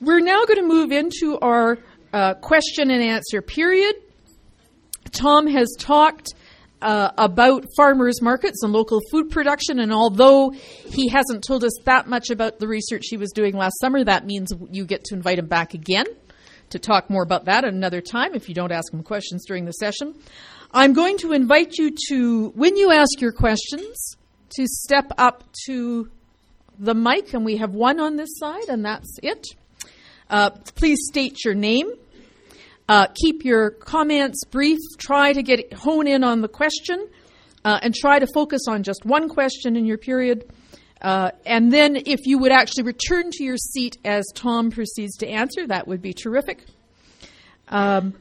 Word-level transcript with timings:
we're 0.00 0.20
now 0.20 0.44
going 0.44 0.60
to 0.60 0.66
move 0.66 0.92
into 0.92 1.38
our 1.38 1.78
uh, 2.12 2.34
question 2.34 2.90
and 2.90 3.02
answer 3.02 3.42
period. 3.42 3.94
Tom 5.12 5.46
has 5.46 5.74
talked 5.78 6.34
uh, 6.82 7.10
about 7.16 7.66
farmers 7.76 8.20
markets 8.20 8.62
and 8.62 8.72
local 8.72 9.00
food 9.10 9.30
production, 9.30 9.80
and 9.80 9.92
although 9.92 10.50
he 10.50 11.08
hasn't 11.08 11.42
told 11.44 11.64
us 11.64 11.72
that 11.84 12.06
much 12.06 12.30
about 12.30 12.58
the 12.58 12.68
research 12.68 13.04
he 13.08 13.16
was 13.16 13.30
doing 13.32 13.56
last 13.56 13.78
summer, 13.80 14.04
that 14.04 14.26
means 14.26 14.52
you 14.70 14.84
get 14.84 15.04
to 15.04 15.14
invite 15.14 15.38
him 15.38 15.46
back 15.46 15.74
again 15.74 16.06
to 16.70 16.78
talk 16.78 17.08
more 17.08 17.22
about 17.22 17.44
that 17.46 17.64
at 17.64 17.72
another 17.72 18.00
time 18.00 18.34
if 18.34 18.48
you 18.48 18.54
don't 18.54 18.72
ask 18.72 18.92
him 18.92 19.02
questions 19.02 19.44
during 19.46 19.64
the 19.64 19.72
session. 19.72 20.14
I'm 20.72 20.92
going 20.92 21.16
to 21.18 21.32
invite 21.32 21.74
you 21.78 21.94
to, 22.08 22.48
when 22.50 22.76
you 22.76 22.92
ask 22.92 23.20
your 23.20 23.32
questions, 23.32 24.16
to 24.56 24.66
step 24.66 25.10
up 25.16 25.44
to 25.66 26.10
the 26.78 26.94
mic, 26.94 27.32
and 27.34 27.44
we 27.44 27.56
have 27.56 27.72
one 27.72 28.00
on 28.00 28.16
this 28.16 28.36
side, 28.38 28.68
and 28.68 28.84
that's 28.84 29.18
it. 29.22 29.46
Uh, 30.28 30.50
please 30.50 30.98
state 31.08 31.44
your 31.44 31.54
name. 31.54 31.90
Uh, 32.88 33.06
keep 33.14 33.44
your 33.44 33.70
comments 33.70 34.44
brief. 34.44 34.78
Try 34.98 35.32
to 35.32 35.42
get 35.42 35.72
hone 35.72 36.06
in 36.06 36.22
on 36.22 36.40
the 36.40 36.48
question, 36.48 37.08
uh, 37.64 37.80
and 37.82 37.94
try 37.94 38.18
to 38.18 38.26
focus 38.32 38.62
on 38.68 38.82
just 38.82 39.04
one 39.04 39.28
question 39.28 39.76
in 39.76 39.86
your 39.86 39.98
period. 39.98 40.44
Uh, 41.02 41.30
and 41.44 41.72
then, 41.72 41.96
if 42.06 42.26
you 42.26 42.38
would 42.38 42.52
actually 42.52 42.84
return 42.84 43.30
to 43.30 43.44
your 43.44 43.56
seat 43.56 43.96
as 44.04 44.24
Tom 44.34 44.70
proceeds 44.70 45.16
to 45.18 45.28
answer, 45.28 45.66
that 45.66 45.86
would 45.86 46.00
be 46.00 46.12
terrific. 46.12 46.64
Um, 47.68 48.14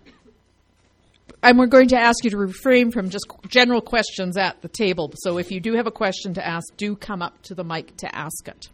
and 1.41 1.59
we're 1.59 1.67
going 1.67 1.89
to 1.89 1.97
ask 1.97 2.23
you 2.23 2.31
to 2.31 2.37
refrain 2.37 2.91
from 2.91 3.09
just 3.09 3.27
general 3.47 3.81
questions 3.81 4.35
at 4.35 4.61
the 4.63 4.67
table. 4.67 5.13
So 5.17 5.37
if 5.37 5.51
you 5.51 5.59
do 5.59 5.73
have 5.73 5.85
a 5.85 5.91
question 5.91 6.33
to 6.33 6.45
ask, 6.45 6.65
do 6.75 6.95
come 6.95 7.21
up 7.21 7.39
to 7.43 7.55
the 7.55 7.63
mic 7.63 7.95
to 7.97 8.13
ask 8.15 8.47
it. 8.47 8.69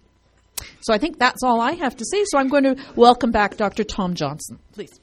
So 0.82 0.94
I 0.94 0.98
think 0.98 1.20
that's 1.20 1.44
all 1.44 1.62
I 1.62 1.74
have 1.74 1.96
to 1.98 2.06
say. 2.06 2.24
So 2.26 2.38
I'm 2.38 2.50
going 2.50 2.64
to 2.64 2.76
welcome 2.96 3.32
back 3.32 3.58
Dr. 3.58 3.84
Tom 3.84 4.16
Johnston. 4.16 4.60
Please. 4.74 5.02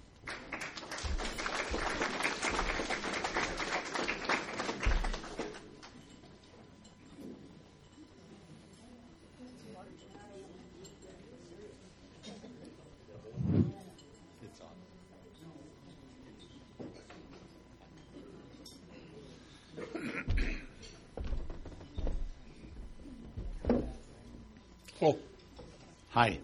Hi, 26.19 26.37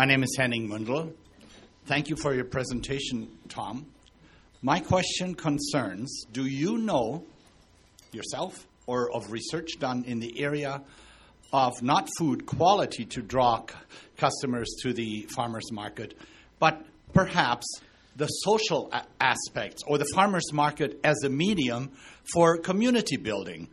my 0.00 0.06
name 0.06 0.22
is 0.22 0.34
Henning 0.34 0.66
Muendel. 0.66 1.12
Thank 1.84 2.08
you 2.08 2.16
for 2.16 2.32
your 2.32 2.46
presentation, 2.46 3.28
Tom. 3.50 3.84
My 4.62 4.80
question 4.80 5.34
concerns 5.34 6.24
do 6.32 6.46
you 6.46 6.78
know 6.78 7.26
yourself 8.10 8.66
or 8.86 9.14
of 9.14 9.30
research 9.30 9.72
done 9.78 10.04
in 10.06 10.18
the 10.18 10.40
area 10.40 10.80
of 11.52 11.82
not 11.82 12.08
food 12.16 12.46
quality 12.46 13.04
to 13.04 13.20
draw 13.20 13.60
c- 13.60 13.74
customers 14.16 14.74
to 14.80 14.94
the 14.94 15.28
farmer's 15.36 15.70
market, 15.70 16.16
but 16.58 16.82
perhaps 17.12 17.66
the 18.16 18.26
social 18.26 18.88
a- 18.94 19.04
aspects 19.20 19.82
or 19.86 19.98
the 19.98 20.08
farmer's 20.14 20.50
market 20.50 20.98
as 21.04 21.22
a 21.24 21.28
medium 21.28 21.90
for 22.32 22.56
community 22.56 23.18
building? 23.18 23.68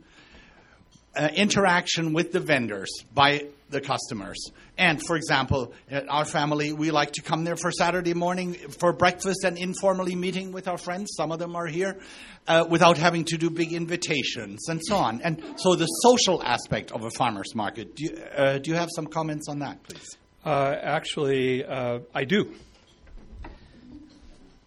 uh, 1.18 1.28
interaction 1.34 2.12
with 2.12 2.32
the 2.32 2.40
vendors 2.40 2.90
by 3.12 3.46
the 3.70 3.80
customers. 3.80 4.50
And 4.76 5.00
for 5.06 5.16
example, 5.16 5.72
our 6.08 6.24
family, 6.24 6.72
we 6.72 6.90
like 6.90 7.12
to 7.12 7.22
come 7.22 7.44
there 7.44 7.56
for 7.56 7.70
Saturday 7.70 8.14
morning 8.14 8.54
for 8.54 8.92
breakfast 8.92 9.44
and 9.44 9.58
informally 9.58 10.14
meeting 10.14 10.52
with 10.52 10.68
our 10.68 10.78
friends. 10.78 11.10
Some 11.16 11.32
of 11.32 11.38
them 11.38 11.54
are 11.56 11.66
here 11.66 11.98
uh, 12.46 12.66
without 12.68 12.96
having 12.96 13.24
to 13.26 13.36
do 13.36 13.50
big 13.50 13.72
invitations 13.72 14.68
and 14.68 14.80
so 14.82 14.96
on. 14.96 15.20
And 15.22 15.42
so 15.56 15.74
the 15.74 15.86
social 15.86 16.42
aspect 16.42 16.92
of 16.92 17.04
a 17.04 17.10
farmer's 17.10 17.54
market. 17.54 17.94
Do 17.94 18.04
you, 18.04 18.16
uh, 18.36 18.58
do 18.58 18.70
you 18.70 18.76
have 18.76 18.88
some 18.94 19.06
comments 19.06 19.48
on 19.48 19.58
that, 19.60 19.82
please? 19.82 20.16
Uh, 20.44 20.74
actually, 20.80 21.64
uh, 21.64 22.00
I 22.14 22.24
do, 22.24 22.54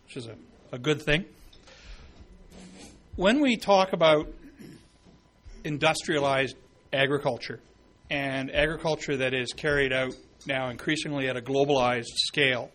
which 0.06 0.18
is 0.18 0.28
a, 0.28 0.36
a 0.72 0.78
good 0.78 1.02
thing. 1.02 1.26
When 3.16 3.42
we 3.42 3.58
talk 3.58 3.94
about 3.94 4.28
industrialized 5.64 6.56
agriculture 6.94 7.60
and 8.12 8.54
agriculture 8.54 9.16
that 9.16 9.34
is 9.34 9.54
carried 9.54 9.94
out 9.94 10.14
now 10.46 10.70
increasingly 10.70 11.30
at 11.30 11.38
a 11.38 11.42
globalized 11.42 12.14
scale. 12.18 12.70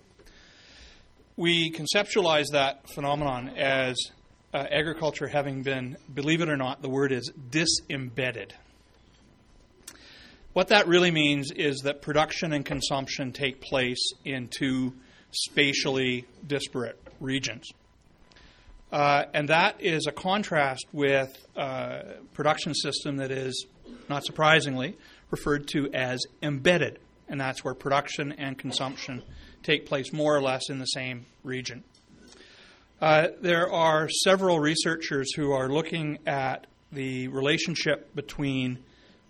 We 1.37 1.71
conceptualize 1.71 2.47
that 2.53 2.89
phenomenon 2.95 3.51
as 3.51 3.97
uh, 4.55 4.65
agriculture 4.71 5.29
having 5.29 5.63
been, 5.63 5.99
believe 6.13 6.41
it 6.41 6.49
or 6.49 6.57
not, 6.57 6.81
the 6.81 6.89
word 6.89 7.13
is 7.13 7.31
disembedded. 7.51 8.55
What 10.55 10.69
that 10.69 10.89
really 10.89 11.11
means 11.11 11.51
is 11.51 11.81
that 11.81 12.01
production 12.01 12.55
and 12.55 12.65
consumption 12.65 13.33
take 13.33 13.61
place 13.61 14.15
in 14.25 14.49
two 14.49 14.95
spatially 15.31 16.25
disparate 16.47 16.99
regions. 17.21 17.69
Uh, 18.91 19.25
and 19.35 19.51
that 19.51 19.83
is 19.83 20.07
a 20.07 20.13
contrast 20.13 20.87
with 20.93 21.37
uh, 21.57 22.03
production 22.33 22.73
system 22.75 23.17
that 23.19 23.31
is, 23.31 23.67
not 24.09 24.25
surprisingly, 24.25 24.97
referred 25.31 25.69
to 25.69 25.91
as 25.93 26.21
embedded. 26.43 26.99
And 27.29 27.41
that's 27.41 27.65
where 27.65 27.75
production 27.75 28.33
and 28.33 28.57
consumption 28.57 29.23
take 29.63 29.87
place 29.87 30.13
more 30.13 30.37
or 30.37 30.41
less 30.41 30.71
in 30.71 30.79
the 30.79 30.87
same 30.87 31.27
region. 31.43 31.83
Uh, 33.01 33.29
there 33.43 33.71
are 33.71 34.09
several 34.09 34.59
researchers 34.59 35.35
who 35.35 35.53
are 35.53 35.69
looking 35.69 36.19
at 36.27 36.67
the 36.93 37.29
relationship 37.29 38.15
between 38.15 38.79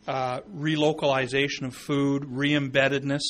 uh, 0.06 0.40
relocalization 0.56 1.62
of 1.62 1.74
food, 1.74 2.24
re-embeddedness 2.28 3.22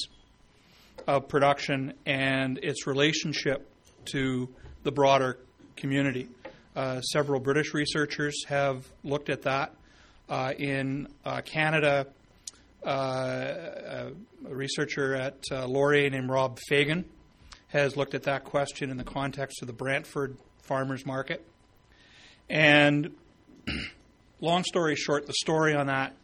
of 1.07 1.29
production, 1.29 1.95
and 2.05 2.59
its 2.63 2.87
relationship 2.87 3.71
to 4.05 4.49
the 4.83 4.93
broader 4.93 5.39
community. 5.77 6.29
Uh, 6.75 7.01
several 7.01 7.41
British 7.41 7.73
researchers 7.73 8.45
have 8.47 8.87
looked 9.03 9.31
at 9.31 9.43
that. 9.43 9.75
Uh, 10.29 10.53
in 10.59 11.09
uh, 11.25 11.41
Canada, 11.41 12.07
a 12.83 14.13
researcher 14.43 15.15
at 15.15 15.39
uh, 15.51 15.67
Laurier 15.67 16.11
named 16.11 16.29
Rob 16.31 16.59
Feagan 16.71 17.05
has 17.69 17.97
looked 17.97 18.15
at 18.15 18.25
that 18.25 18.45
question 18.45 18.91
in 18.91 18.97
the 18.97 19.05
context 19.05 19.61
of 19.61 19.67
the 19.67 19.73
Brantford 19.73 20.37
farmers 20.63 21.05
market. 21.05 21.45
And 22.49 23.15
long 24.41 24.65
story 24.65 24.95
short, 24.97 25.27
the 25.27 25.35
story 25.35 25.75
on 25.75 25.87
that 25.87 26.15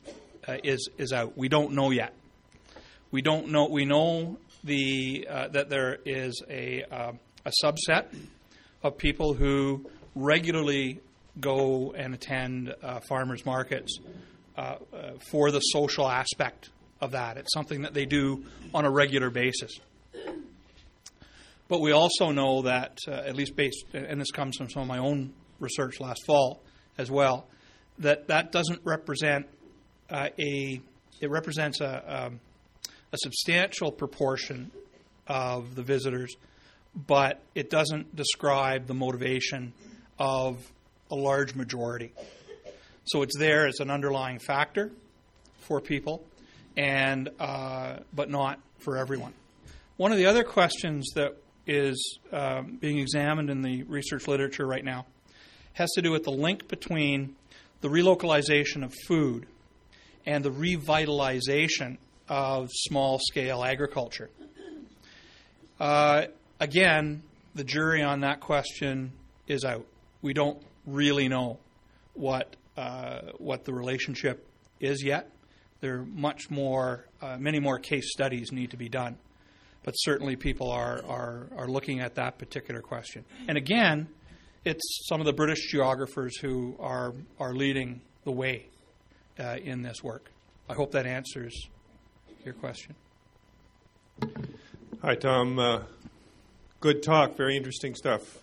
uh, 0.47 0.57
is 0.63 0.89
is 0.99 1.13
out. 1.13 1.37
We 1.37 1.49
don't 1.49 1.73
know 1.73 1.91
yet. 1.91 2.15
We 3.11 3.23
don't 3.23 3.49
know. 3.49 3.67
We 3.69 3.85
know 3.85 4.39
the 4.65 5.27
that 5.29 5.69
there 5.69 5.99
is 6.05 6.41
a 6.49 6.85
a 7.45 7.53
subset 7.63 8.07
of 8.83 8.99
people 8.99 9.35
who 9.35 9.85
regularly 10.15 11.01
go 11.41 11.93
and 11.97 12.15
attend 12.15 12.75
uh, 12.83 13.01
farmers 13.01 13.47
markets 13.47 13.99
uh, 14.57 14.77
uh, 14.93 15.13
for 15.31 15.51
the 15.51 15.61
social 15.61 16.09
aspect 16.09 16.71
of 17.01 17.13
that. 17.13 17.37
It's 17.37 17.53
something 17.53 17.83
that 17.83 17.95
they 17.95 18.07
do 18.07 18.45
on 18.75 18.85
a 18.85 18.91
regular 18.91 19.31
basis. 19.31 19.73
But 21.69 21.81
we 21.81 21.93
also 21.93 22.31
know 22.31 22.63
that, 22.63 22.99
uh, 23.09 23.13
at 23.13 23.35
least 23.35 23.57
based, 23.57 23.85
and 23.95 24.21
this 24.21 24.31
comes 24.31 24.57
from 24.57 24.69
some 24.69 24.83
of 24.83 24.89
my 24.89 24.99
own 24.99 25.33
research 25.59 26.01
last 26.01 26.25
fall 26.27 26.63
as 26.99 27.11
well, 27.11 27.47
that 27.99 28.29
that 28.29 28.53
doesn't 28.53 28.81
represent 28.85 29.47
uh, 30.11 30.29
a, 30.39 30.81
it 31.21 31.31
represents 31.31 31.81
a, 31.81 32.25
um, 32.27 32.41
a 33.13 33.17
substantial 33.19 33.91
proportion 33.91 34.71
of 35.27 35.75
the 35.75 35.83
visitors 35.83 36.37
but 36.95 37.41
it 37.55 37.71
doesn't 37.71 38.15
describe 38.15 38.87
the 38.87 38.95
motivation 38.95 39.73
of 40.19 40.73
a 41.11 41.15
large 41.15 41.55
majority. 41.55 42.13
So 43.05 43.23
it's 43.23 43.37
there 43.37 43.67
as 43.67 43.81
an 43.81 43.91
underlying 43.91 44.39
factor 44.39 44.91
for 45.61 45.81
people, 45.81 46.25
and 46.77 47.29
uh, 47.41 47.97
but 48.13 48.31
not 48.31 48.61
for 48.79 48.97
everyone. 48.97 49.35
One 49.97 50.13
of 50.13 50.19
the 50.19 50.27
other 50.27 50.45
questions 50.45 51.11
that 51.15 51.37
is 51.67 52.19
um, 52.33 52.79
being 52.81 52.99
examined 52.99 53.51
in 53.51 53.63
the 53.63 53.83
research 53.85 54.27
literature 54.27 54.67
right 54.67 54.85
now 54.85 55.07
has 55.75 55.91
to 55.95 56.03
do 56.03 56.11
with 56.11 56.25
the 56.25 56.33
link 56.33 56.69
between 56.69 57.37
the 57.81 57.89
relocalization 57.89 58.85
of 58.85 58.93
food 59.07 59.47
and 60.27 60.45
the 60.45 60.51
revitalization 60.51 61.99
of 62.29 62.69
small 62.73 63.19
scale 63.19 63.65
agriculture. 63.65 64.31
Uh, 65.79 66.27
again, 66.61 67.23
the 67.55 67.65
jury 67.65 68.03
on 68.03 68.21
that 68.21 68.41
question 68.41 69.13
is 69.49 69.65
out. 69.65 69.87
We 70.21 70.33
don't 70.33 70.63
really 70.87 71.29
know 71.29 71.59
what 72.15 72.55
uh, 72.77 73.21
what 73.39 73.65
the 73.65 73.73
relationship 73.73 74.49
is 74.81 75.03
yet. 75.05 75.31
There 75.81 75.99
are 75.99 76.05
much 76.05 76.51
more, 76.51 77.07
uh, 77.21 77.37
many 77.39 77.59
more 77.61 77.79
case 77.79 78.13
studies 78.13 78.53
need 78.53 78.71
to 78.71 78.77
be 78.77 78.89
done. 78.89 79.19
but 79.85 79.93
certainly 79.93 80.37
people 80.37 80.71
are, 80.71 81.05
are, 81.07 81.49
are 81.57 81.69
looking 81.69 82.01
at 82.01 82.15
that 82.15 82.39
particular 82.39 82.81
question. 82.81 83.25
And 83.49 83.59
again, 83.59 84.09
it's 84.65 85.07
some 85.09 85.21
of 85.21 85.27
the 85.27 85.33
British 85.33 85.71
geographers 85.71 86.37
who 86.39 86.77
are, 86.79 87.13
are 87.39 87.53
leading 87.53 88.01
the 88.25 88.31
way 88.31 88.69
uh, 89.39 89.57
in 89.63 89.83
this 89.83 90.03
work. 90.03 90.31
I 90.69 90.75
hope 90.75 90.93
that 90.93 91.07
answers 91.07 91.69
your 92.45 92.55
question. 92.55 92.95
Hi, 95.03 95.17
Tom. 95.17 95.59
Uh, 95.59 95.83
good 96.81 97.03
talk. 97.03 97.37
Very 97.37 97.57
interesting 97.57 97.95
stuff. 97.95 98.42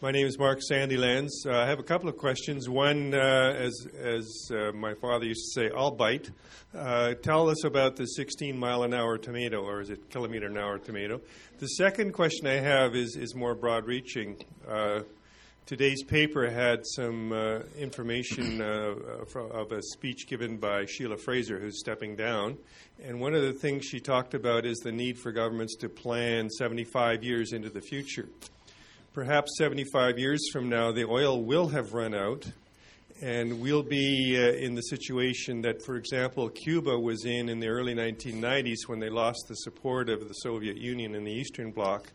My 0.00 0.12
name 0.12 0.28
is 0.28 0.38
Mark 0.38 0.60
Sandylands. 0.60 1.44
Uh, 1.44 1.58
I 1.58 1.66
have 1.66 1.80
a 1.80 1.82
couple 1.82 2.08
of 2.08 2.16
questions. 2.16 2.68
One, 2.68 3.12
uh, 3.12 3.52
as, 3.58 3.84
as 4.00 4.48
uh, 4.48 4.70
my 4.72 4.94
father 4.94 5.24
used 5.24 5.46
to 5.46 5.60
say, 5.60 5.70
I'll 5.76 5.90
bite. 5.90 6.30
Uh, 6.72 7.14
tell 7.14 7.50
us 7.50 7.64
about 7.64 7.96
the 7.96 8.06
16 8.06 8.56
mile 8.56 8.84
an 8.84 8.94
hour 8.94 9.18
tomato, 9.18 9.60
or 9.60 9.80
is 9.80 9.90
it 9.90 10.08
kilometer 10.08 10.46
an 10.46 10.56
hour 10.56 10.78
tomato? 10.78 11.20
The 11.58 11.66
second 11.66 12.12
question 12.12 12.46
I 12.46 12.60
have 12.60 12.94
is, 12.94 13.16
is 13.16 13.34
more 13.34 13.56
broad 13.56 13.86
reaching. 13.86 14.36
Uh, 14.68 15.00
today's 15.66 16.04
paper 16.04 16.48
had 16.48 16.86
some 16.86 17.32
uh, 17.32 17.62
information 17.76 18.60
of 18.62 19.72
a 19.72 19.82
speech 19.82 20.28
given 20.28 20.58
by 20.58 20.84
Sheila 20.84 21.16
Fraser, 21.16 21.58
who's 21.58 21.80
stepping 21.80 22.14
down. 22.14 22.56
And 23.02 23.18
one 23.18 23.34
of 23.34 23.42
the 23.42 23.52
things 23.52 23.84
she 23.84 23.98
talked 23.98 24.34
about 24.34 24.64
is 24.64 24.78
the 24.78 24.92
need 24.92 25.18
for 25.18 25.32
governments 25.32 25.74
to 25.80 25.88
plan 25.88 26.50
75 26.50 27.24
years 27.24 27.52
into 27.52 27.68
the 27.68 27.80
future 27.80 28.28
perhaps 29.12 29.56
75 29.58 30.18
years 30.18 30.48
from 30.52 30.68
now, 30.68 30.92
the 30.92 31.04
oil 31.04 31.42
will 31.42 31.68
have 31.68 31.92
run 31.92 32.14
out, 32.14 32.50
and 33.20 33.60
we'll 33.60 33.82
be 33.82 34.36
uh, 34.36 34.52
in 34.52 34.74
the 34.74 34.82
situation 34.82 35.62
that, 35.62 35.82
for 35.84 35.96
example, 35.96 36.48
Cuba 36.48 36.98
was 36.98 37.24
in 37.24 37.48
in 37.48 37.60
the 37.60 37.68
early 37.68 37.94
1990s 37.94 38.86
when 38.86 39.00
they 39.00 39.10
lost 39.10 39.46
the 39.48 39.56
support 39.56 40.08
of 40.08 40.28
the 40.28 40.34
Soviet 40.34 40.76
Union 40.76 41.14
and 41.14 41.26
the 41.26 41.32
Eastern 41.32 41.70
Bloc. 41.70 42.12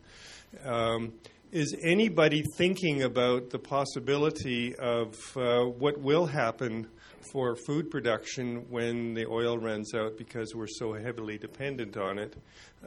Um, 0.64 1.12
is 1.52 1.76
anybody 1.82 2.42
thinking 2.56 3.02
about 3.02 3.50
the 3.50 3.58
possibility 3.58 4.74
of 4.74 5.14
uh, 5.36 5.60
what 5.60 5.98
will 5.98 6.26
happen 6.26 6.88
for 7.32 7.56
food 7.56 7.90
production 7.90 8.66
when 8.70 9.14
the 9.14 9.26
oil 9.26 9.58
runs 9.58 9.94
out 9.94 10.16
because 10.16 10.54
we're 10.54 10.66
so 10.66 10.92
heavily 10.92 11.38
dependent 11.38 11.96
on 11.96 12.18
it? 12.18 12.36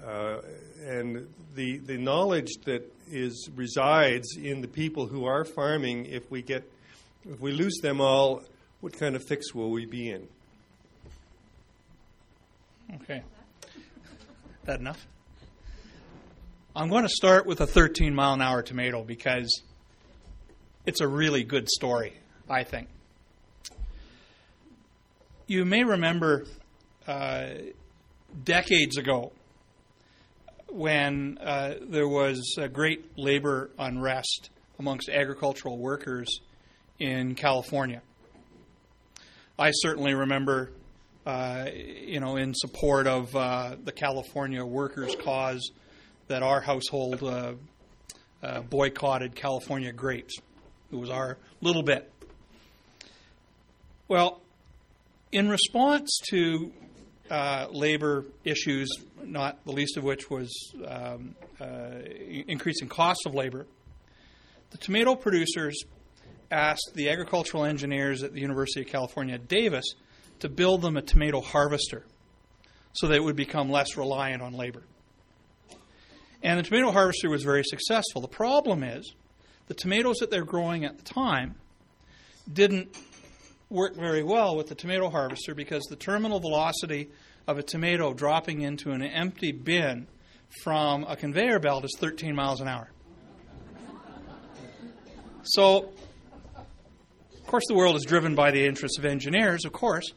Uh, 0.06 0.40
and 0.86 1.28
the 1.56 1.78
the 1.80 1.98
knowledge 1.98 2.52
that 2.66 2.94
is 3.12 3.50
resides 3.56 4.38
in 4.38 4.62
the 4.62 4.68
people 4.68 5.08
who 5.08 5.26
are 5.26 5.44
farming. 5.44 6.06
If 6.06 6.30
we 6.30 6.42
get 6.42 6.64
if 7.30 7.40
we 7.40 7.52
lose 7.52 7.78
them 7.82 8.00
all, 8.00 8.44
what 8.82 8.94
kind 8.94 9.16
of 9.16 9.24
fix 9.24 9.54
will 9.54 9.72
we 9.72 9.86
be 9.86 10.10
in? 10.10 10.28
Okay, 12.96 13.22
that 14.66 14.80
enough. 14.80 15.06
I'm 16.76 16.90
going 16.90 17.04
to 17.04 17.10
start 17.10 17.48
with 17.48 17.60
a 17.60 17.68
13 17.68 18.14
mile 18.14 18.34
an 18.34 18.42
hour 18.42 18.62
tomato 18.62 19.04
because 19.04 19.64
it's 20.86 21.02
a 21.02 21.08
really 21.08 21.44
good 21.44 21.68
story, 21.68 22.14
I 22.48 22.64
think. 22.64 22.88
You 25.50 25.64
may 25.64 25.86
remember 25.86 26.44
uh, 27.08 27.52
decades 28.44 28.98
ago 28.98 29.32
when 30.70 31.38
uh, 31.38 31.76
there 31.88 32.10
was 32.10 32.56
a 32.58 32.68
great 32.68 33.18
labor 33.18 33.70
unrest 33.80 34.50
amongst 34.78 35.08
agricultural 35.08 35.78
workers 35.78 36.28
in 37.00 37.34
California. 37.36 38.02
I 39.58 39.72
certainly 39.72 40.14
remember, 40.14 40.72
uh, 41.26 41.68
you 41.74 42.20
know, 42.20 42.36
in 42.36 42.54
support 42.54 43.08
of 43.08 43.34
uh, 43.34 43.78
the 43.82 43.94
California 43.94 44.66
workers' 44.66 45.16
cause, 45.16 45.72
that 46.28 46.44
our 46.44 46.60
household 46.60 47.24
uh, 47.24 47.54
uh, 48.44 48.62
boycotted 48.64 49.34
California 49.34 49.94
grapes. 49.94 50.36
It 50.92 50.98
was 50.98 51.10
our 51.10 51.38
little 51.62 51.84
bit. 51.84 52.12
Well, 54.10 54.42
in 55.32 55.50
response 55.50 56.20
to 56.30 56.72
uh, 57.30 57.68
labor 57.72 58.26
issues, 58.44 58.90
not 59.22 59.64
the 59.66 59.72
least 59.72 59.98
of 59.98 60.04
which 60.04 60.30
was 60.30 60.50
um, 60.86 61.36
uh, 61.60 62.00
increasing 62.48 62.88
costs 62.88 63.26
of 63.26 63.34
labor, 63.34 63.68
the 64.72 64.78
tomato 64.78 65.16
producers 65.16 65.84
asked 66.52 66.92
the 66.94 67.10
agricultural 67.10 67.66
engineers 67.66 68.24
at 68.24 68.34
the 68.34 68.40
University 68.40 68.82
of 68.82 68.88
California 68.88 69.38
Davis 69.38 69.86
to 70.40 70.50
build 70.50 70.82
them 70.82 70.98
a 70.98 71.02
tomato 71.02 71.42
harvester 71.42 72.06
so 72.94 73.08
that 73.08 73.16
it 73.16 73.24
would 73.24 73.36
become 73.36 73.70
less 73.70 73.98
reliant 73.98 74.42
on 74.42 74.54
labor. 74.54 74.84
And 76.42 76.60
the 76.60 76.64
tomato 76.64 76.92
harvester 76.92 77.30
was 77.30 77.44
very 77.44 77.64
successful. 77.64 78.22
The 78.22 78.28
problem 78.28 78.84
is 78.84 79.14
the 79.68 79.74
tomatoes 79.74 80.18
that 80.18 80.32
they're 80.32 80.46
growing 80.46 80.86
at 80.86 80.98
the 80.98 81.04
time 81.04 81.56
didn't 82.52 82.96
work 83.70 83.96
very 83.96 84.24
well 84.24 84.56
with 84.56 84.68
the 84.68 84.76
tomato 84.76 85.10
harvester 85.10 85.54
because 85.54 85.84
the 85.84 85.96
terminal 85.96 86.40
velocity 86.40 87.10
of 87.48 87.58
a 87.58 87.64
tomato 87.64 88.14
dropping 88.14 88.62
into 88.62 88.92
an 88.92 89.02
empty 89.02 89.52
bin 89.52 90.08
from 90.64 91.04
a 91.06 91.16
conveyor 91.16 91.60
belt 91.60 91.84
is 91.84 91.96
13 92.00 92.36
miles 92.36 92.62
an 92.62 92.68
hour. 92.68 92.90
So, 95.44 95.90
of 96.56 97.48
course, 97.48 97.64
the 97.68 97.76
world 97.76 97.96
is 97.96 98.04
driven 98.04 98.36
by 98.36 98.52
the 98.52 98.66
interests 98.66 98.98
of 98.98 99.06
engineers, 99.06 99.64
of 99.64 99.72
course. 99.72 100.12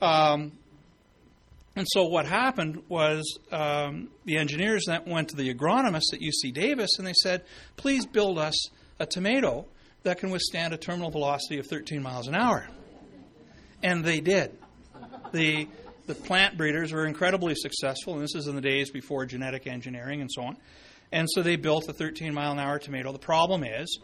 Um, 0.00 0.52
and 1.74 1.86
so 1.90 2.04
what 2.04 2.26
happened 2.26 2.82
was 2.88 3.38
um, 3.50 4.08
the 4.24 4.36
engineers 4.36 4.84
that 4.86 5.06
went 5.06 5.28
to 5.30 5.36
the 5.36 5.52
agronomists 5.52 6.12
at 6.12 6.20
UC 6.20 6.52
Davis 6.52 6.90
and 6.98 7.06
they 7.06 7.12
said, 7.22 7.44
please 7.76 8.06
build 8.06 8.38
us 8.38 8.70
a 8.98 9.06
tomato 9.06 9.66
that 10.02 10.18
can 10.18 10.30
withstand 10.30 10.72
a 10.72 10.76
terminal 10.76 11.10
velocity 11.10 11.58
of 11.58 11.66
13 11.66 12.02
miles 12.02 12.26
an 12.28 12.34
hour. 12.34 12.68
And 13.82 14.04
they 14.04 14.20
did. 14.20 14.56
The, 15.32 15.68
the 16.06 16.14
plant 16.14 16.56
breeders 16.56 16.92
were 16.92 17.06
incredibly 17.06 17.54
successful, 17.54 18.14
and 18.14 18.22
this 18.22 18.34
is 18.34 18.46
in 18.46 18.54
the 18.54 18.60
days 18.60 18.90
before 18.90 19.26
genetic 19.26 19.66
engineering 19.66 20.20
and 20.20 20.30
so 20.32 20.42
on. 20.42 20.56
And 21.12 21.28
so 21.30 21.42
they 21.42 21.56
built 21.56 21.88
a 21.88 21.92
13 21.92 22.34
mile 22.34 22.52
an 22.52 22.58
hour 22.58 22.78
tomato. 22.78 23.12
The 23.12 23.18
problem 23.18 23.64
is, 23.64 23.98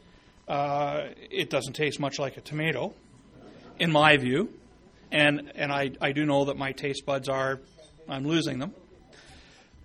uh, 0.48 1.08
it 1.30 1.50
doesn't 1.50 1.74
taste 1.74 1.98
much 1.98 2.18
like 2.18 2.36
a 2.36 2.40
tomato, 2.40 2.94
in 3.78 3.90
my 3.90 4.16
view. 4.16 4.52
And, 5.10 5.52
and 5.54 5.72
I, 5.72 5.92
I 6.00 6.12
do 6.12 6.24
know 6.24 6.46
that 6.46 6.56
my 6.56 6.72
taste 6.72 7.04
buds 7.06 7.28
are, 7.28 7.60
I'm 8.08 8.26
losing 8.26 8.58
them. 8.58 8.74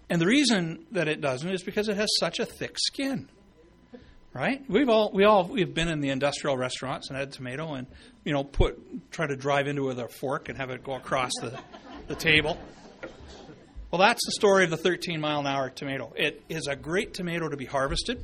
And 0.09 0.19
the 0.19 0.25
reason 0.25 0.85
that 0.91 1.07
it 1.07 1.21
doesn't 1.21 1.49
is 1.49 1.61
because 1.61 1.87
it 1.87 1.97
has 1.97 2.09
such 2.19 2.39
a 2.39 2.45
thick 2.45 2.77
skin 2.79 3.29
right? 4.33 4.63
We've 4.67 4.89
all 4.89 5.11
we 5.11 5.23
all 5.23 5.45
we've 5.45 5.73
been 5.73 5.87
in 5.87 6.01
the 6.01 6.09
industrial 6.09 6.57
restaurants 6.57 7.09
and 7.09 7.17
had 7.17 7.31
tomato 7.31 7.73
and 7.73 7.87
you 8.23 8.33
know 8.33 8.43
put 8.43 9.11
try 9.11 9.27
to 9.27 9.35
drive 9.35 9.67
into 9.67 9.83
it 9.85 9.95
with 9.95 9.99
a 9.99 10.07
fork 10.07 10.49
and 10.49 10.57
have 10.57 10.69
it 10.69 10.83
go 10.83 10.93
across 10.93 11.31
the, 11.41 11.59
the 12.07 12.15
table. 12.15 12.57
Well, 13.91 13.99
that's 13.99 14.23
the 14.25 14.33
story 14.33 14.65
of 14.65 14.69
the 14.69 14.77
13 14.77 15.19
mile 15.19 15.39
an 15.39 15.47
hour 15.47 15.69
tomato. 15.69 16.13
It 16.15 16.43
is 16.47 16.67
a 16.67 16.75
great 16.75 17.15
tomato 17.15 17.49
to 17.49 17.57
be 17.57 17.65
harvested. 17.65 18.23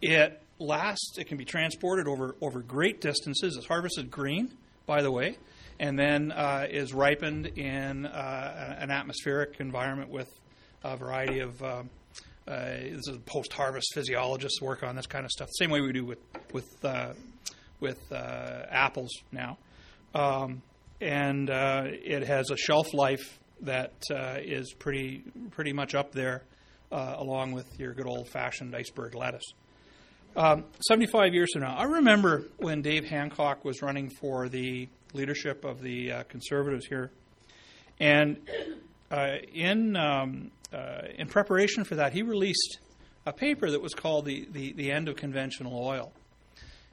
It 0.00 0.40
lasts. 0.60 1.18
It 1.18 1.24
can 1.24 1.36
be 1.36 1.44
transported 1.44 2.06
over 2.06 2.36
over 2.40 2.60
great 2.60 3.00
distances. 3.00 3.56
It's 3.56 3.66
harvested 3.66 4.10
green, 4.10 4.52
by 4.86 5.02
the 5.02 5.10
way, 5.10 5.36
and 5.80 5.98
then 5.98 6.30
uh, 6.30 6.66
is 6.70 6.94
ripened 6.94 7.46
in 7.46 8.06
uh, 8.06 8.76
an 8.78 8.90
atmospheric 8.90 9.56
environment 9.58 10.10
with 10.10 10.28
a 10.84 10.96
variety 10.96 11.40
of 11.40 11.60
um, 11.60 11.90
this 12.48 13.08
is 13.08 13.18
post-harvest 13.26 13.92
physiologists 13.94 14.60
work 14.62 14.82
on 14.82 14.96
this 14.96 15.06
kind 15.06 15.24
of 15.24 15.30
stuff. 15.30 15.48
Same 15.58 15.70
way 15.70 15.80
we 15.80 15.92
do 15.92 16.04
with 16.04 16.18
with 16.52 16.84
uh, 16.84 17.12
with 17.80 18.00
uh, 18.10 18.62
apples 18.70 19.10
now, 19.32 19.58
um, 20.14 20.62
and 21.00 21.50
uh, 21.50 21.84
it 21.86 22.26
has 22.26 22.50
a 22.50 22.56
shelf 22.56 22.92
life 22.94 23.38
that 23.62 23.92
uh, 24.10 24.36
is 24.40 24.72
pretty 24.78 25.24
pretty 25.50 25.72
much 25.72 25.94
up 25.94 26.12
there, 26.12 26.42
uh, 26.90 27.16
along 27.18 27.52
with 27.52 27.66
your 27.78 27.92
good 27.92 28.06
old-fashioned 28.06 28.74
iceberg 28.74 29.14
lettuce. 29.14 29.52
Um, 30.36 30.64
75 30.86 31.34
years 31.34 31.48
from 31.52 31.62
now, 31.62 31.74
I 31.76 31.84
remember 31.84 32.44
when 32.58 32.82
Dave 32.82 33.04
Hancock 33.04 33.64
was 33.64 33.82
running 33.82 34.10
for 34.20 34.48
the 34.48 34.88
leadership 35.12 35.64
of 35.64 35.80
the 35.82 36.24
Conservatives 36.28 36.86
here, 36.86 37.10
and 37.98 38.38
in 39.10 39.96
um, 39.96 40.50
uh, 40.72 41.02
in 41.16 41.28
preparation 41.28 41.84
for 41.84 41.96
that, 41.96 42.12
he 42.12 42.22
released 42.22 42.78
a 43.26 43.32
paper 43.32 43.70
that 43.70 43.80
was 43.80 43.94
called 43.94 44.24
the, 44.24 44.46
the, 44.52 44.72
the 44.72 44.90
End 44.90 45.08
of 45.08 45.16
Conventional 45.16 45.78
Oil. 45.78 46.12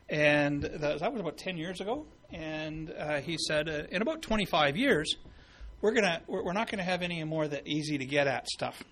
And 0.09 0.63
that, 0.63 0.99
that 0.99 1.11
was 1.11 1.21
about 1.21 1.37
10 1.37 1.57
years 1.57 1.81
ago. 1.81 2.05
And 2.31 2.91
uh, 2.91 3.21
he 3.21 3.37
said, 3.37 3.69
uh, 3.69 3.83
in 3.89 4.01
about 4.01 4.21
25 4.21 4.77
years, 4.77 5.15
we're, 5.81 5.93
gonna, 5.93 6.21
we're, 6.27 6.53
not 6.53 6.69
going 6.69 6.79
to 6.79 6.83
have 6.83 7.01
any 7.01 7.23
more 7.23 7.45
of 7.45 7.51
that 7.51 7.67
easy 7.67 7.97
to 7.97 8.05
get 8.05 8.27
at 8.27 8.47
stuff. 8.47 8.83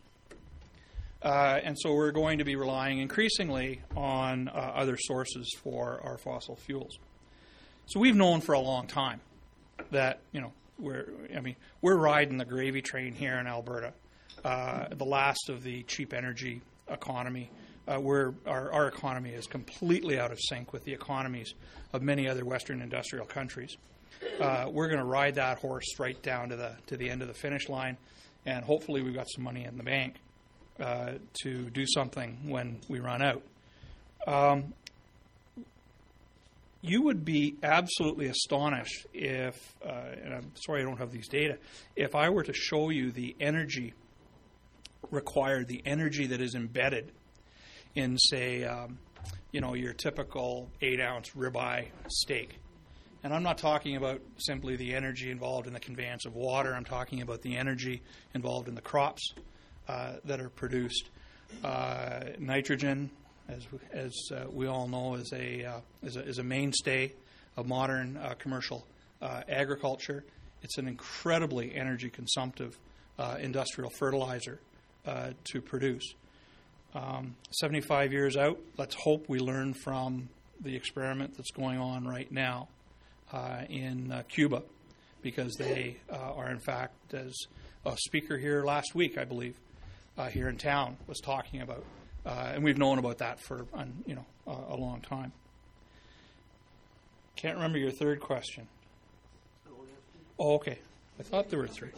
Uh, 1.21 1.59
and 1.63 1.77
so 1.79 1.93
we're 1.93 2.11
going 2.11 2.39
to 2.39 2.43
be 2.43 2.55
relying 2.55 2.99
increasingly 2.99 3.81
on 3.95 4.49
uh, 4.49 4.51
other 4.51 4.97
sources 4.97 5.49
for 5.63 6.01
our 6.03 6.17
fossil 6.17 6.55
fuels. 6.55 6.97
So 7.85 7.99
we've 7.99 8.15
known 8.15 8.41
for 8.41 8.53
a 8.53 8.59
long 8.59 8.87
time 8.87 9.21
that, 9.91 10.19
you 10.31 10.41
know, 10.41 10.51
we're, 10.77 11.07
I 11.35 11.39
mean, 11.39 11.55
we're 11.81 11.95
riding 11.95 12.37
the 12.37 12.45
gravy 12.45 12.81
train 12.81 13.13
here 13.13 13.37
in 13.39 13.47
Alberta 13.47 13.93
uh, 14.43 14.87
the 14.91 15.05
last 15.05 15.49
of 15.49 15.63
the 15.63 15.83
cheap 15.83 16.13
energy 16.13 16.61
economy, 16.89 17.49
uh, 17.87 17.97
where 17.97 18.33
our, 18.45 18.71
our 18.71 18.87
economy 18.87 19.31
is 19.31 19.47
completely 19.47 20.19
out 20.19 20.31
of 20.31 20.39
sync 20.39 20.73
with 20.73 20.83
the 20.83 20.93
economies 20.93 21.53
of 21.93 22.01
many 22.01 22.27
other 22.27 22.45
Western 22.45 22.81
industrial 22.81 23.25
countries. 23.25 23.77
Uh, 24.39 24.65
we're 24.71 24.87
going 24.87 24.99
to 24.99 25.05
ride 25.05 25.35
that 25.35 25.57
horse 25.57 25.99
right 25.99 26.21
down 26.21 26.49
to 26.49 26.55
the 26.55 26.75
to 26.87 26.95
the 26.97 27.09
end 27.09 27.21
of 27.21 27.27
the 27.27 27.33
finish 27.33 27.67
line, 27.67 27.97
and 28.45 28.63
hopefully 28.63 29.01
we've 29.01 29.15
got 29.15 29.27
some 29.29 29.43
money 29.43 29.65
in 29.65 29.77
the 29.77 29.83
bank 29.83 30.15
uh, 30.79 31.13
to 31.41 31.69
do 31.71 31.85
something 31.85 32.37
when 32.47 32.79
we 32.87 32.99
run 32.99 33.21
out. 33.21 33.43
Um, 34.25 34.73
you 36.81 37.01
would 37.03 37.23
be 37.23 37.55
absolutely 37.63 38.27
astonished 38.27 39.07
if, 39.13 39.55
uh, 39.85 40.15
and 40.21 40.33
I'm 40.33 40.51
sorry 40.55 40.81
I 40.81 40.83
don't 40.83 40.97
have 40.97 41.11
these 41.11 41.29
data, 41.29 41.57
if 41.95 42.13
I 42.13 42.29
were 42.29 42.43
to 42.43 42.53
show 42.53 42.89
you 42.89 43.11
the 43.11 43.35
energy 43.39 43.93
required, 45.11 45.67
the 45.67 45.81
energy 45.85 46.27
that 46.27 46.41
is 46.41 46.55
embedded 46.55 47.11
in, 47.95 48.17
say, 48.17 48.63
um, 48.63 48.97
you 49.51 49.61
know, 49.61 49.73
your 49.73 49.93
typical 49.93 50.69
eight 50.81 50.99
ounce 50.99 51.29
ribeye 51.31 51.87
steak. 52.09 52.59
And 53.23 53.33
I'm 53.33 53.43
not 53.43 53.57
talking 53.57 53.95
about 53.95 54.21
simply 54.37 54.75
the 54.75 54.93
energy 54.93 55.31
involved 55.31 55.67
in 55.67 55.73
the 55.73 55.79
conveyance 55.79 56.25
of 56.25 56.35
water. 56.35 56.73
I'm 56.73 56.83
talking 56.83 57.21
about 57.21 57.41
the 57.41 57.55
energy 57.55 58.01
involved 58.33 58.67
in 58.67 58.75
the 58.75 58.81
crops 58.81 59.33
uh, 59.87 60.13
that 60.25 60.41
are 60.41 60.49
produced. 60.49 61.09
Uh, 61.63 62.21
nitrogen, 62.39 63.09
as 63.47 63.65
as 63.91 64.11
uh, 64.31 64.45
we 64.51 64.67
all 64.67 64.87
know, 64.87 65.15
is 65.15 65.31
a, 65.31 65.63
uh, 65.63 65.79
is 66.01 66.17
a 66.17 66.25
is 66.25 66.39
a 66.39 66.43
mainstay 66.43 67.13
of 67.55 67.67
modern 67.67 68.17
uh, 68.17 68.33
commercial 68.39 68.85
uh, 69.21 69.41
agriculture. 69.47 70.25
It's 70.63 70.77
an 70.77 70.87
incredibly 70.87 71.75
energy 71.75 72.09
consumptive 72.09 72.77
industrial 73.39 73.91
fertilizer 73.99 74.59
Uh, 75.05 75.31
to 75.43 75.61
produce. 75.61 76.13
Um, 76.95 77.35
75 77.51 78.13
years 78.13 78.37
out, 78.37 78.57
let's 78.77 78.95
hope 78.95 79.27
we 79.27 79.39
learn 79.39 79.73
from 79.73 80.29
the 80.61 80.75
experiment 80.75 81.35
that's 81.35 81.51
going 81.51 81.77
on 81.77 82.07
right 82.07 82.31
now 82.31 82.69
uh, 83.33 83.63
in 83.69 84.11
uh, 84.13 84.23
Cuba, 84.29 84.63
because 85.21 85.55
they 85.55 85.97
are 86.09 86.49
in 86.49 86.59
fact, 86.59 87.13
as 87.13 87.33
a 87.85 87.97
speaker 87.97 88.37
here 88.37 88.63
last 88.63 88.95
week, 88.95 89.17
I 89.17 89.25
believe, 89.25 89.55
here 90.31 90.47
in 90.47 90.57
town 90.57 90.95
was 91.07 91.19
talking 91.19 91.61
about 91.61 91.83
uh, 92.25 92.51
and 92.53 92.63
we've 92.63 92.77
known 92.77 92.99
about 92.99 93.17
that 93.17 93.39
for 93.39 93.65
you 94.05 94.15
know 94.15 94.25
a 94.47 94.75
long 94.75 95.01
time. 95.01 95.31
Can't 97.35 97.55
remember 97.55 97.77
your 97.77 97.91
third 97.91 98.19
question. 98.19 98.67
Oh, 100.39 100.55
okay. 100.55 100.79
I 101.19 101.23
thought 101.23 101.49
there 101.49 101.59
were 101.59 101.67
three. 101.67 101.89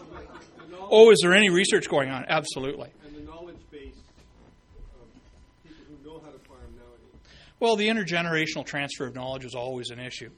Oh, 0.89 1.11
is 1.11 1.19
there 1.21 1.33
any 1.33 1.49
research 1.49 1.89
going 1.89 2.09
on? 2.09 2.25
Absolutely. 2.27 2.89
And 3.05 3.15
the 3.15 3.21
knowledge 3.21 3.55
base—people 3.71 3.95
who 5.87 6.07
know 6.07 6.19
how 6.19 6.31
to 6.31 6.39
farm 6.39 6.75
nowadays. 6.75 7.21
Well, 7.59 7.75
the 7.75 7.87
intergenerational 7.87 8.65
transfer 8.65 9.05
of 9.05 9.15
knowledge 9.15 9.45
is 9.45 9.55
always 9.55 9.89
an 9.89 9.99
issue. 9.99 10.29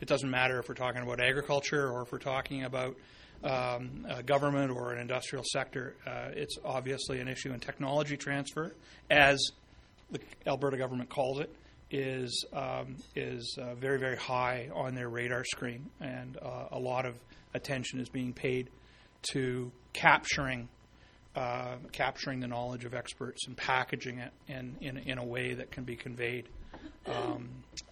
It 0.00 0.08
doesn't 0.08 0.30
matter 0.30 0.58
if 0.58 0.68
we're 0.68 0.74
talking 0.74 1.02
about 1.02 1.20
agriculture 1.20 1.90
or 1.90 2.02
if 2.02 2.12
we're 2.12 2.18
talking 2.18 2.64
about 2.64 2.96
um, 3.42 4.06
government 4.26 4.70
or 4.70 4.92
an 4.92 5.00
industrial 5.00 5.44
sector. 5.44 5.96
Uh, 6.06 6.28
it's 6.32 6.56
obviously 6.64 7.20
an 7.20 7.28
issue 7.28 7.52
in 7.52 7.60
technology 7.60 8.16
transfer, 8.16 8.74
as 9.10 9.38
the 10.10 10.20
Alberta 10.46 10.76
government 10.76 11.08
calls 11.08 11.40
it, 11.40 11.54
is 11.90 12.44
um, 12.52 12.96
is 13.16 13.58
uh, 13.60 13.74
very 13.74 13.98
very 13.98 14.16
high 14.16 14.68
on 14.74 14.94
their 14.94 15.08
radar 15.08 15.44
screen, 15.44 15.90
and 16.00 16.36
uh, 16.36 16.66
a 16.72 16.78
lot 16.78 17.06
of 17.06 17.14
attention 17.54 18.00
is 18.00 18.08
being 18.08 18.32
paid 18.32 18.70
to 19.32 19.70
capturing 19.92 20.68
uh, 21.36 21.76
capturing 21.92 22.40
the 22.40 22.48
knowledge 22.48 22.84
of 22.84 22.92
experts 22.92 23.46
and 23.46 23.56
packaging 23.56 24.18
it 24.18 24.32
in 24.48 24.76
in, 24.80 24.96
in 24.98 25.18
a 25.18 25.24
way 25.24 25.54
that 25.54 25.70
can 25.70 25.84
be 25.84 25.96
conveyed 25.96 26.48
um, 27.06 27.48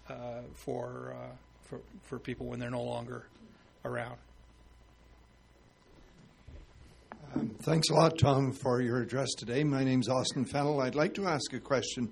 uh, 0.08 0.40
for, 0.54 1.14
uh, 1.16 1.36
for 1.62 1.80
for 2.02 2.18
people 2.18 2.46
when 2.46 2.58
they're 2.58 2.70
no 2.70 2.82
longer 2.82 3.26
around. 3.84 4.16
Um, 7.34 7.50
thanks 7.60 7.90
a 7.90 7.94
lot, 7.94 8.18
Tom, 8.18 8.52
for 8.52 8.80
your 8.80 9.02
address 9.02 9.28
today. 9.36 9.62
My 9.62 9.84
name 9.84 10.00
is 10.00 10.08
Austin 10.08 10.44
Fennell. 10.44 10.80
I'd 10.80 10.94
like 10.94 11.14
to 11.14 11.26
ask 11.26 11.52
a 11.52 11.60
question 11.60 12.10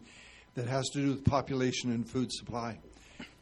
that 0.54 0.68
has 0.68 0.84
to 0.92 1.00
do 1.00 1.10
with 1.10 1.24
population 1.24 1.90
and 1.90 2.08
food 2.08 2.30
supply. 2.30 2.78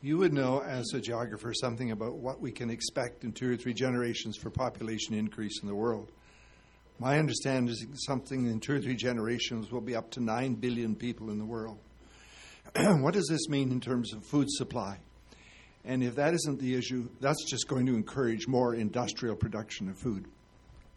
You 0.05 0.19
would 0.19 0.35
know, 0.35 0.61
as 0.61 0.93
a 0.93 1.01
geographer, 1.01 1.55
something 1.55 1.91
about 1.91 2.17
what 2.17 2.39
we 2.39 2.53
can 2.53 2.69
expect 2.69 3.25
in 3.25 3.33
two 3.33 3.51
or 3.51 3.57
three 3.57 3.73
generations 3.73 4.37
for 4.37 4.51
population 4.51 5.15
increase 5.15 5.63
in 5.63 5.67
the 5.67 5.75
world. 5.75 6.13
My 6.99 7.19
understanding 7.19 7.73
is 7.73 7.87
something 8.05 8.45
in 8.45 8.61
two 8.61 8.75
or 8.75 8.81
three 8.83 8.97
generations 8.97 9.73
will 9.73 9.81
be 9.81 9.97
up 9.97 10.11
to 10.11 10.21
9 10.21 10.57
billion 10.57 10.95
people 10.95 11.31
in 11.31 11.39
the 11.39 11.45
world. 11.47 11.79
what 12.77 13.15
does 13.15 13.27
this 13.31 13.49
mean 13.49 13.73
in 13.73 13.81
terms 13.81 14.13
of 14.13 14.27
food 14.27 14.51
supply? 14.51 14.99
And 15.87 16.05
if 16.05 16.17
that 16.17 16.35
isn't 16.35 16.61
the 16.61 16.75
issue, 16.75 17.09
that's 17.23 17.43
just 17.51 17.67
going 17.67 17.87
to 17.87 17.95
encourage 17.95 18.47
more 18.47 18.75
industrial 18.75 19.37
production 19.37 19.89
of 19.89 19.97
food. 19.97 20.27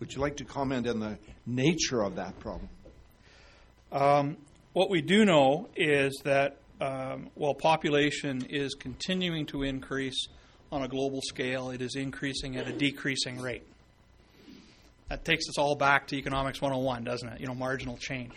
Would 0.01 0.13
you 0.13 0.19
like 0.19 0.35
to 0.35 0.43
comment 0.43 0.85
on 0.85 0.99
the 0.99 1.17
nature 1.45 2.01
of 2.01 2.17
that 2.17 2.37
problem? 2.39 2.67
Um, 3.89 4.35
what 4.73 4.89
we 4.89 4.99
do 5.01 5.23
know 5.23 5.69
is 5.77 6.13
that 6.25 6.57
um, 6.79 7.29
while 7.35 7.53
population 7.53 8.45
is 8.49 8.75
continuing 8.75 9.45
to 9.47 9.63
increase 9.63 10.27
on 10.71 10.83
a 10.83 10.87
global 10.87 11.21
scale, 11.21 11.71
it 11.71 11.81
is 11.81 11.95
increasing 11.95 12.57
at 12.57 12.67
a 12.67 12.71
decreasing 12.71 13.41
rate. 13.41 13.63
That 15.09 15.23
takes 15.23 15.47
us 15.47 15.57
all 15.57 15.75
back 15.75 16.07
to 16.07 16.17
Economics 16.17 16.61
101, 16.61 17.03
doesn't 17.03 17.29
it? 17.29 17.39
You 17.39 17.47
know, 17.47 17.55
marginal 17.55 17.97
change. 17.97 18.33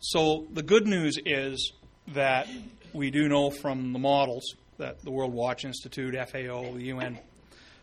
So 0.00 0.46
the 0.52 0.62
good 0.62 0.86
news 0.86 1.18
is 1.24 1.72
that 2.08 2.46
we 2.92 3.10
do 3.10 3.28
know 3.28 3.50
from 3.50 3.92
the 3.92 3.98
models 3.98 4.54
that 4.78 5.02
the 5.02 5.10
Worldwatch 5.10 5.64
Institute, 5.64 6.14
FAO, 6.14 6.72
the 6.72 6.84
UN 6.84 7.18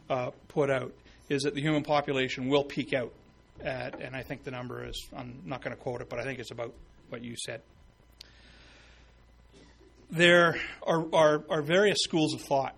uh, 0.09 0.31
put 0.47 0.69
out 0.69 0.93
is 1.29 1.43
that 1.43 1.55
the 1.55 1.62
human 1.62 1.83
population 1.83 2.47
will 2.47 2.63
peak 2.63 2.93
out 2.93 3.13
at, 3.63 4.00
and 4.01 4.15
I 4.15 4.24
think 4.24 4.43
the 4.43 4.51
number 4.51 4.86
is, 4.86 5.07
I'm 5.15 5.41
not 5.45 5.62
going 5.62 5.75
to 5.75 5.81
quote 5.81 6.01
it, 6.01 6.09
but 6.09 6.19
I 6.19 6.24
think 6.24 6.39
it's 6.39 6.51
about 6.51 6.74
what 7.09 7.24
you 7.24 7.36
said. 7.38 7.62
There 10.09 10.57
are, 10.83 11.05
are, 11.13 11.43
are 11.49 11.61
various 11.61 11.97
schools 12.01 12.33
of 12.33 12.41
thought 12.41 12.75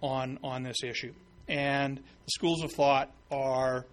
on, 0.00 0.38
on 0.44 0.62
this 0.62 0.84
issue, 0.84 1.12
and 1.48 1.96
the 1.96 2.30
schools 2.30 2.62
of 2.62 2.72
thought 2.72 3.10
are 3.30 3.84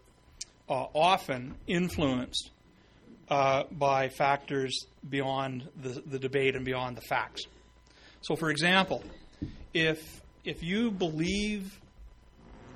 uh, 0.70 0.86
often 0.94 1.56
influenced 1.66 2.52
uh, 3.30 3.64
by 3.72 4.10
factors 4.10 4.86
beyond 5.08 5.68
the, 5.82 6.04
the 6.06 6.20
debate 6.20 6.56
and 6.56 6.64
beyond 6.64 6.96
the 6.96 7.02
facts. 7.02 7.44
So, 8.22 8.36
for 8.36 8.50
example, 8.50 9.04
if 9.74 10.22
if 10.44 10.62
you 10.62 10.92
believe 10.92 11.80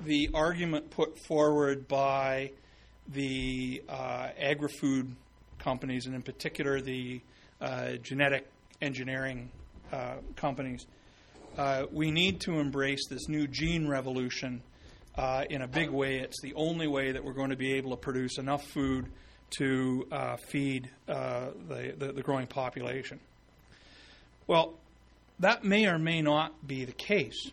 the 0.04 0.30
argument 0.34 0.90
put 0.90 1.18
forward 1.26 1.86
by 1.86 2.50
the 3.08 3.82
uh, 3.88 4.28
agri 4.38 4.68
food 4.80 5.14
companies, 5.58 6.06
and 6.06 6.14
in 6.14 6.22
particular 6.22 6.80
the 6.80 7.20
uh, 7.60 7.92
genetic 8.02 8.48
engineering 8.80 9.50
uh, 9.92 10.16
companies, 10.36 10.86
uh, 11.58 11.86
we 11.90 12.10
need 12.10 12.40
to 12.40 12.58
embrace 12.58 13.06
this 13.08 13.28
new 13.28 13.46
gene 13.46 13.88
revolution 13.88 14.62
uh, 15.16 15.44
in 15.50 15.62
a 15.62 15.68
big 15.68 15.90
way. 15.90 16.18
It's 16.18 16.40
the 16.42 16.54
only 16.54 16.86
way 16.86 17.12
that 17.12 17.24
we're 17.24 17.32
going 17.32 17.50
to 17.50 17.56
be 17.56 17.74
able 17.74 17.90
to 17.90 17.96
produce 17.96 18.38
enough 18.38 18.64
food 18.64 19.06
to 19.58 20.06
uh, 20.12 20.36
feed 20.36 20.88
the, 21.06 21.94
the, 21.98 22.12
the 22.12 22.22
growing 22.22 22.46
population. 22.46 23.18
Well, 24.46 24.74
that 25.40 25.64
may 25.64 25.86
or 25.86 25.98
may 25.98 26.22
not 26.22 26.66
be 26.66 26.84
the 26.84 26.92
case. 26.92 27.50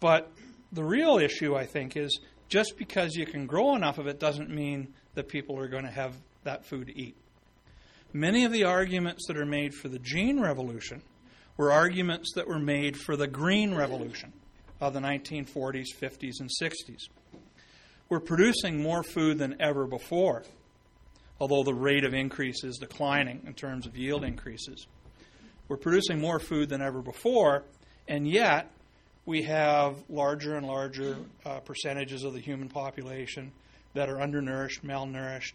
But 0.00 0.30
the 0.72 0.84
real 0.84 1.18
issue, 1.18 1.56
I 1.56 1.66
think, 1.66 1.96
is 1.96 2.20
just 2.48 2.76
because 2.76 3.14
you 3.14 3.24
can 3.24 3.46
grow 3.46 3.74
enough 3.74 3.98
of 3.98 4.06
it 4.06 4.20
doesn't 4.20 4.50
mean 4.50 4.92
that 5.14 5.28
people 5.28 5.58
are 5.58 5.68
going 5.68 5.84
to 5.84 5.90
have 5.90 6.14
that 6.42 6.66
food 6.66 6.88
to 6.88 6.98
eat. 6.98 7.16
Many 8.16 8.44
of 8.44 8.52
the 8.52 8.62
arguments 8.62 9.26
that 9.26 9.36
are 9.36 9.44
made 9.44 9.74
for 9.74 9.88
the 9.88 9.98
gene 9.98 10.38
revolution 10.38 11.02
were 11.56 11.72
arguments 11.72 12.30
that 12.36 12.46
were 12.46 12.60
made 12.60 12.96
for 12.96 13.16
the 13.16 13.26
green 13.26 13.74
revolution 13.74 14.32
of 14.80 14.94
the 14.94 15.00
1940s, 15.00 15.86
50s, 16.00 16.34
and 16.38 16.48
60s. 16.48 17.08
We're 18.08 18.20
producing 18.20 18.80
more 18.80 19.02
food 19.02 19.38
than 19.38 19.60
ever 19.60 19.88
before, 19.88 20.44
although 21.40 21.64
the 21.64 21.74
rate 21.74 22.04
of 22.04 22.14
increase 22.14 22.62
is 22.62 22.78
declining 22.78 23.42
in 23.48 23.54
terms 23.54 23.84
of 23.84 23.96
yield 23.96 24.22
increases. 24.22 24.86
We're 25.66 25.76
producing 25.76 26.20
more 26.20 26.38
food 26.38 26.68
than 26.68 26.82
ever 26.82 27.02
before, 27.02 27.64
and 28.06 28.28
yet 28.28 28.70
we 29.26 29.42
have 29.42 29.96
larger 30.08 30.54
and 30.54 30.68
larger 30.68 31.16
uh, 31.44 31.58
percentages 31.58 32.22
of 32.22 32.32
the 32.32 32.40
human 32.40 32.68
population 32.68 33.50
that 33.94 34.08
are 34.08 34.20
undernourished, 34.20 34.84
malnourished, 34.84 35.54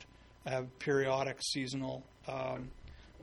have 0.50 0.80
periodic 0.80 1.38
seasonal 1.42 2.04
um, 2.28 2.70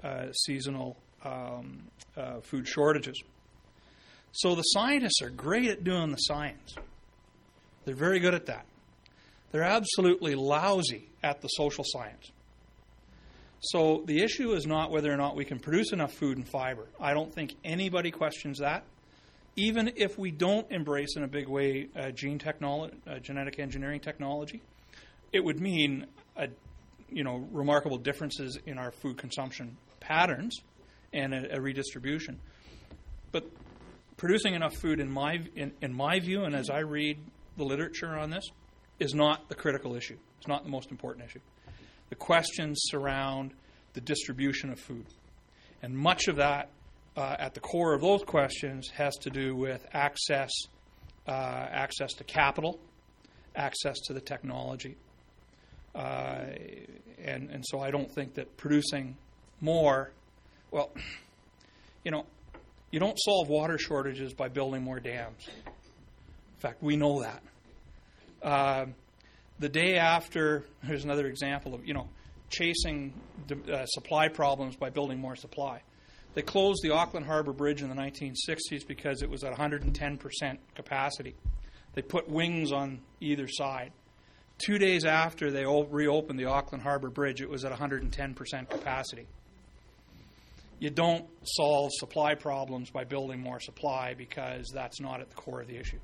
uh, 0.03 0.33
seasonal 0.33 0.97
um, 1.25 1.83
uh, 2.17 2.41
food 2.41 2.67
shortages. 2.67 3.23
So 4.33 4.55
the 4.55 4.63
scientists 4.63 5.23
are 5.23 5.31
great 5.31 5.71
at 5.71 5.85
doing 5.85 6.11
the 6.11 6.19
science. 6.19 6.75
They're 7.85 7.95
very 7.95 8.21
good 8.21 8.35
at 8.35 8.47
that. 8.47 8.67
They're 9.51 9.63
absolutely 9.63 10.35
lousy 10.35 11.09
at 11.23 11.41
the 11.41 11.49
social 11.49 11.85
science. 11.87 12.31
So 13.61 14.03
the 14.05 14.23
issue 14.23 14.53
is 14.53 14.67
not 14.67 14.91
whether 14.91 15.11
or 15.13 15.17
not 15.17 15.35
we 15.35 15.45
can 15.45 15.59
produce 15.59 15.93
enough 15.93 16.13
food 16.13 16.37
and 16.37 16.47
fiber. 16.47 16.87
I 17.01 17.15
don't 17.15 17.33
think 17.33 17.55
anybody 17.65 18.11
questions 18.11 18.59
that. 18.59 18.85
Even 19.57 19.93
if 19.97 20.19
we 20.19 20.31
don't 20.31 20.71
embrace 20.71 21.17
in 21.17 21.23
a 21.23 21.29
big 21.29 21.49
way 21.49 21.89
uh, 21.97 22.11
gene 22.11 22.39
technology, 22.39 22.95
uh, 23.07 23.19
genetic 23.19 23.59
engineering 23.59 24.01
technology, 24.01 24.61
it 25.33 25.43
would 25.43 25.59
mean 25.59 26.07
a, 26.37 26.49
you 27.11 27.25
know 27.25 27.47
remarkable 27.53 27.99
differences 27.99 28.59
in 28.67 28.79
our 28.79 28.91
food 28.91 29.19
consumption 29.19 29.77
patterns 30.01 30.59
and 31.13 31.35
a, 31.35 31.57
a 31.57 31.61
redistribution. 31.61 32.39
But 33.33 33.45
producing 34.17 34.55
enough 34.55 34.75
food, 34.77 35.01
in 35.01 35.11
my 35.11 35.41
in, 35.55 35.73
in 35.81 35.95
my 35.95 36.21
view, 36.21 36.45
and 36.45 36.55
as 36.55 36.71
I 36.71 36.81
read 36.81 37.19
the 37.57 37.65
literature 37.65 38.15
on 38.17 38.31
this, 38.31 38.45
is 38.99 39.15
not 39.15 39.49
the 39.49 39.55
critical 39.55 39.95
issue. 39.95 40.17
It's 40.39 40.49
not 40.49 40.65
the 40.65 40.71
most 40.71 40.91
important 40.91 41.27
issue. 41.27 41.41
The 42.09 42.17
questions 42.17 42.79
surround 42.85 43.53
the 43.95 44.01
distribution 44.01 44.71
of 44.71 44.79
food. 44.79 45.07
And 45.83 45.97
much 45.97 46.29
of 46.29 46.37
that, 46.37 46.71
uh, 47.17 47.37
at 47.39 47.55
the 47.55 47.61
core 47.61 47.95
of 47.95 48.01
those 48.01 48.23
questions, 48.23 48.89
has 48.91 49.17
to 49.17 49.31
do 49.31 49.55
with 49.57 49.85
access, 49.93 50.51
uh, 51.27 51.31
access 51.31 52.13
to 52.15 52.25
capital, 52.25 52.79
access 53.55 53.99
to 54.07 54.13
the 54.13 54.21
technology. 54.21 54.97
Uh, 55.97 56.45
and, 57.25 57.51
and 57.51 57.65
so 57.67 57.81
I 57.81 57.91
don't 57.91 58.11
think 58.11 58.35
that 58.35 58.57
producing 58.57 59.17
more, 59.61 60.11
well, 60.71 60.93
you 62.05 62.11
know, 62.11 62.27
you 62.91 63.01
don't 63.01 63.19
solve 63.19 63.49
water 63.49 63.79
shortages 63.79 64.35
by 64.35 64.49
building 64.49 64.83
more 64.83 65.01
dams. 65.01 65.49
In 65.49 66.61
fact, 66.61 66.83
we 66.83 66.97
know 66.97 67.23
that. 67.23 67.43
Uh, 68.43 68.87
the 69.59 69.69
day 69.69 69.97
after, 69.97 70.65
here's 70.85 71.05
another 71.05 71.27
example 71.27 71.75
of, 71.75 71.87
you 71.87 71.95
know, 71.95 72.09
chasing 72.51 73.13
uh, 73.73 73.87
supply 73.87 74.29
problems 74.29 74.77
by 74.77 74.91
building 74.91 75.19
more 75.19 75.35
supply. 75.35 75.81
They 76.35 76.43
closed 76.43 76.81
the 76.83 76.91
Auckland 76.91 77.25
Harbour 77.25 77.55
Bridge 77.55 77.81
in 77.81 77.89
the 77.89 77.95
1960s 77.95 78.87
because 78.87 79.23
it 79.23 79.31
was 79.31 79.43
at 79.43 79.55
110% 79.55 80.59
capacity. 80.75 81.35
They 81.95 82.03
put 82.03 82.29
wings 82.29 82.73
on 82.73 83.01
either 83.21 83.49
side. 83.49 83.93
Two 84.59 84.79
days 84.79 85.05
after 85.05 85.51
they 85.51 85.67
reopened 85.67 86.39
the 86.39 86.47
Auckland 86.47 86.83
Harbour 86.83 87.11
Bridge, 87.11 87.43
it 87.43 87.49
was 87.49 87.65
at 87.65 87.73
110% 87.73 88.71
capacity. 88.71 89.27
You 90.79 90.91
don't 90.91 91.27
solve 91.43 91.91
supply 91.95 92.35
problems 92.35 92.91
by 92.91 93.05
building 93.05 93.41
more 93.41 93.61
supply 93.61 94.15
because 94.15 94.71
that's 94.73 95.01
not 95.01 95.21
at 95.21 95.31
the 95.31 95.37
core 95.37 95.61
of 95.63 95.69
the 95.69 95.77
issue 95.77 95.99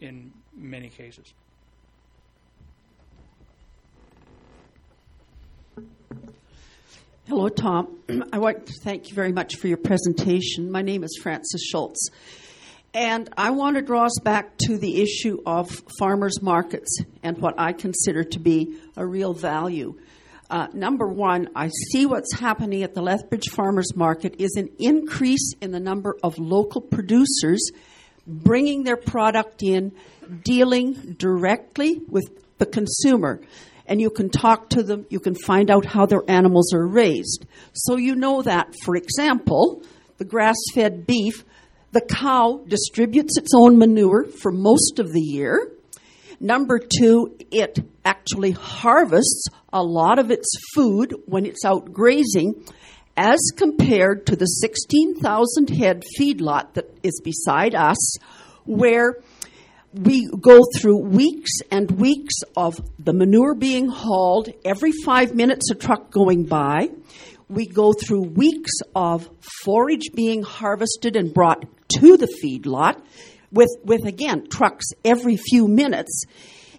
in 0.00 0.32
many 0.54 0.88
cases. 0.88 1.32
Hello, 7.26 7.48
Tom. 7.48 7.98
I 8.32 8.38
want 8.38 8.66
to 8.66 8.72
thank 8.82 9.08
you 9.08 9.14
very 9.14 9.32
much 9.32 9.56
for 9.56 9.68
your 9.68 9.78
presentation. 9.78 10.70
My 10.70 10.82
name 10.82 11.02
is 11.02 11.18
Frances 11.20 11.66
Schultz. 11.70 12.10
And 12.96 13.28
I 13.36 13.50
want 13.50 13.76
to 13.76 13.82
draw 13.82 14.06
us 14.06 14.18
back 14.24 14.56
to 14.68 14.78
the 14.78 15.02
issue 15.02 15.42
of 15.44 15.68
farmers 15.98 16.40
markets 16.40 16.96
and 17.22 17.36
what 17.36 17.52
I 17.58 17.74
consider 17.74 18.24
to 18.24 18.38
be 18.38 18.78
a 18.96 19.06
real 19.06 19.34
value. 19.34 20.00
Uh, 20.48 20.68
number 20.72 21.06
one, 21.06 21.50
I 21.54 21.68
see 21.90 22.06
what's 22.06 22.32
happening 22.32 22.84
at 22.84 22.94
the 22.94 23.02
Lethbridge 23.02 23.50
Farmers 23.50 23.94
Market 23.94 24.36
is 24.38 24.56
an 24.56 24.70
increase 24.78 25.52
in 25.60 25.72
the 25.72 25.78
number 25.78 26.16
of 26.22 26.38
local 26.38 26.80
producers 26.80 27.70
bringing 28.26 28.84
their 28.84 28.96
product 28.96 29.62
in, 29.62 29.92
dealing 30.42 31.16
directly 31.18 32.00
with 32.08 32.30
the 32.56 32.64
consumer 32.64 33.42
and 33.84 34.00
you 34.00 34.08
can 34.08 34.30
talk 34.30 34.70
to 34.70 34.82
them, 34.82 35.04
you 35.10 35.20
can 35.20 35.34
find 35.34 35.70
out 35.70 35.84
how 35.84 36.06
their 36.06 36.22
animals 36.28 36.72
are 36.72 36.86
raised. 36.86 37.44
So 37.74 37.96
you 37.96 38.14
know 38.14 38.40
that, 38.40 38.74
for 38.84 38.96
example, 38.96 39.82
the 40.16 40.24
grass 40.24 40.56
fed 40.74 41.06
beef, 41.06 41.44
the 41.96 42.14
cow 42.14 42.62
distributes 42.68 43.38
its 43.38 43.52
own 43.56 43.78
manure 43.78 44.24
for 44.24 44.52
most 44.52 44.98
of 44.98 45.14
the 45.14 45.20
year. 45.20 45.72
Number 46.38 46.78
two, 46.78 47.34
it 47.50 47.78
actually 48.04 48.50
harvests 48.50 49.46
a 49.72 49.82
lot 49.82 50.18
of 50.18 50.30
its 50.30 50.46
food 50.74 51.14
when 51.24 51.46
it's 51.46 51.64
out 51.64 51.94
grazing 51.94 52.62
as 53.16 53.38
compared 53.56 54.26
to 54.26 54.36
the 54.36 54.44
16,000 54.44 55.70
head 55.70 56.02
feedlot 56.20 56.74
that 56.74 56.94
is 57.02 57.18
beside 57.24 57.74
us, 57.74 58.18
where 58.64 59.14
we 59.94 60.28
go 60.38 60.60
through 60.76 60.98
weeks 60.98 61.52
and 61.70 61.90
weeks 61.92 62.34
of 62.58 62.78
the 62.98 63.14
manure 63.14 63.54
being 63.54 63.88
hauled, 63.88 64.50
every 64.66 64.92
five 65.02 65.34
minutes 65.34 65.70
a 65.70 65.74
truck 65.74 66.10
going 66.10 66.44
by. 66.44 66.90
We 67.48 67.66
go 67.66 67.92
through 67.92 68.22
weeks 68.22 68.72
of 68.94 69.30
forage 69.62 70.12
being 70.14 70.42
harvested 70.42 71.16
and 71.16 71.32
brought 71.32 71.64
to 72.00 72.16
the 72.16 72.26
feedlot 72.26 73.00
with, 73.52 73.70
with 73.84 74.04
again, 74.04 74.48
trucks 74.48 74.86
every 75.04 75.36
few 75.36 75.68
minutes. 75.68 76.24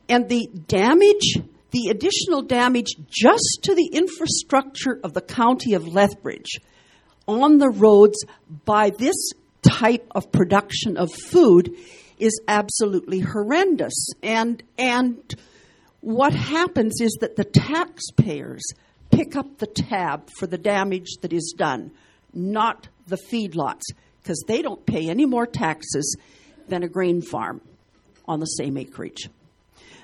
And 0.09 0.27
the 0.27 0.47
damage, 0.67 1.37
the 1.71 1.89
additional 1.89 2.41
damage 2.41 2.95
just 3.07 3.59
to 3.63 3.75
the 3.75 3.89
infrastructure 3.93 4.99
of 5.03 5.13
the 5.13 5.21
county 5.21 5.73
of 5.73 5.87
Lethbridge 5.87 6.59
on 7.27 7.57
the 7.57 7.69
roads 7.69 8.23
by 8.65 8.89
this 8.89 9.31
type 9.61 10.07
of 10.11 10.31
production 10.31 10.97
of 10.97 11.11
food 11.13 11.75
is 12.19 12.39
absolutely 12.47 13.19
horrendous. 13.19 14.09
And, 14.23 14.63
and 14.77 15.17
what 16.01 16.33
happens 16.33 17.01
is 17.01 17.17
that 17.21 17.35
the 17.35 17.43
taxpayers 17.43 18.63
pick 19.11 19.35
up 19.35 19.57
the 19.57 19.67
tab 19.67 20.29
for 20.37 20.47
the 20.47 20.57
damage 20.57 21.17
that 21.21 21.33
is 21.33 21.53
done, 21.57 21.91
not 22.33 22.87
the 23.07 23.17
feedlots, 23.31 23.83
because 24.21 24.43
they 24.47 24.61
don't 24.61 24.85
pay 24.85 25.09
any 25.09 25.25
more 25.25 25.45
taxes 25.45 26.17
than 26.67 26.83
a 26.83 26.87
grain 26.87 27.21
farm 27.21 27.61
on 28.27 28.39
the 28.39 28.45
same 28.45 28.77
acreage. 28.77 29.29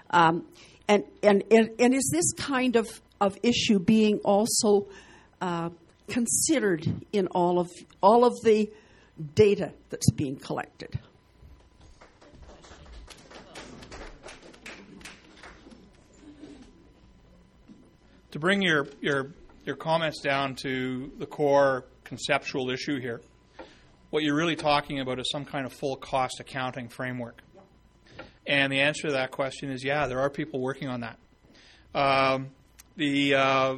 Um, 0.09 0.45
and, 0.87 1.03
and, 1.21 1.43
and, 1.51 1.69
and, 1.79 1.93
is 1.93 2.09
this 2.13 2.33
kind 2.33 2.75
of, 2.75 2.87
of 3.19 3.37
issue 3.41 3.79
being 3.79 4.19
also 4.19 4.87
uh, 5.41 5.69
considered 6.07 6.85
in 7.11 7.27
all 7.27 7.59
of, 7.59 7.69
all 8.01 8.23
of 8.23 8.33
the 8.43 8.71
data 9.33 9.73
that's 9.89 10.11
being 10.11 10.35
collected? 10.35 10.99
To 18.33 18.39
bring 18.39 18.63
your, 18.63 18.87
your, 18.99 19.27
your 19.63 19.75
comments 19.75 20.19
down 20.19 20.55
to 20.55 21.11
the 21.19 21.25
core 21.27 21.85
conceptual 22.03 22.71
issue 22.71 22.99
here, 22.99 23.21
what 24.09 24.23
you're 24.23 24.35
really 24.35 24.55
talking 24.55 24.99
about 24.99 25.19
is 25.19 25.29
some 25.31 25.45
kind 25.45 25.67
of 25.67 25.71
full 25.71 25.95
cost 25.95 26.39
accounting 26.39 26.89
framework. 26.89 27.43
And 28.47 28.73
the 28.73 28.81
answer 28.81 29.09
to 29.09 29.13
that 29.13 29.29
question 29.29 29.69
is 29.69 29.83
yeah, 29.83 30.07
there 30.07 30.19
are 30.19 30.31
people 30.31 30.59
working 30.61 30.87
on 30.87 31.01
that. 31.01 31.19
Um, 31.93 32.49
the, 32.97 33.35
uh, 33.35 33.75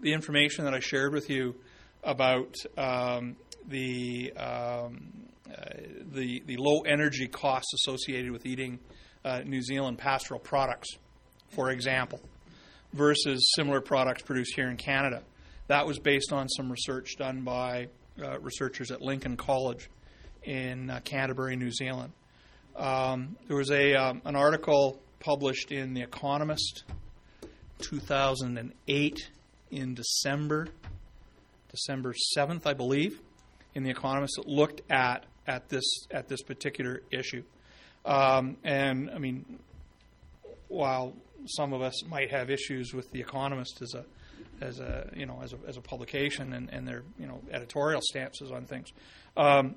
the 0.00 0.14
information 0.14 0.64
that 0.64 0.72
I 0.72 0.80
shared 0.80 1.12
with 1.12 1.28
you 1.28 1.54
about 2.02 2.54
um, 2.78 3.36
the, 3.68 4.32
um, 4.32 5.12
uh, 5.46 5.62
the, 6.10 6.42
the 6.46 6.56
low 6.56 6.80
energy 6.86 7.28
costs 7.28 7.74
associated 7.74 8.30
with 8.30 8.46
eating 8.46 8.78
uh, 9.26 9.40
New 9.44 9.60
Zealand 9.60 9.98
pastoral 9.98 10.40
products, 10.40 10.88
for 11.50 11.70
example, 11.70 12.18
versus 12.94 13.52
similar 13.56 13.80
products 13.80 14.22
produced 14.22 14.54
here 14.54 14.70
in 14.70 14.76
Canada. 14.76 15.22
That 15.66 15.86
was 15.86 15.98
based 15.98 16.32
on 16.32 16.48
some 16.48 16.70
research 16.70 17.16
done 17.18 17.42
by 17.42 17.88
uh, 18.22 18.38
researchers 18.38 18.90
at 18.90 19.02
Lincoln 19.02 19.36
College 19.36 19.90
in 20.44 20.88
uh, 20.88 21.00
Canterbury, 21.04 21.56
New 21.56 21.72
Zealand. 21.72 22.12
Um, 22.76 23.36
there 23.48 23.56
was 23.56 23.70
a 23.70 23.94
um, 23.94 24.22
an 24.24 24.36
article 24.36 25.00
published 25.18 25.72
in 25.72 25.94
The 25.94 26.02
Economist, 26.02 26.84
2008, 27.78 29.30
in 29.70 29.94
December, 29.94 30.68
December 31.70 32.14
7th, 32.36 32.66
I 32.66 32.74
believe, 32.74 33.20
in 33.74 33.82
The 33.82 33.90
Economist 33.90 34.34
that 34.36 34.46
looked 34.46 34.82
at 34.90 35.26
at 35.46 35.68
this 35.68 35.84
at 36.12 36.28
this 36.28 36.42
particular 36.42 37.02
issue. 37.10 37.42
Um, 38.04 38.56
and 38.62 39.10
I 39.10 39.18
mean, 39.18 39.58
while 40.68 41.14
some 41.46 41.72
of 41.72 41.82
us 41.82 42.04
might 42.06 42.30
have 42.30 42.50
issues 42.50 42.92
with 42.92 43.10
The 43.10 43.20
Economist 43.20 43.82
as 43.82 43.94
a 43.94 44.04
as 44.60 44.78
a 44.78 45.10
you 45.14 45.26
know 45.26 45.40
as 45.42 45.52
a, 45.52 45.58
as 45.66 45.76
a 45.76 45.80
publication 45.80 46.52
and, 46.52 46.70
and 46.72 46.86
their 46.86 47.02
you 47.18 47.26
know 47.26 47.40
editorial 47.50 48.00
stances 48.02 48.50
on 48.50 48.64
things. 48.66 48.88
Um, 49.36 49.76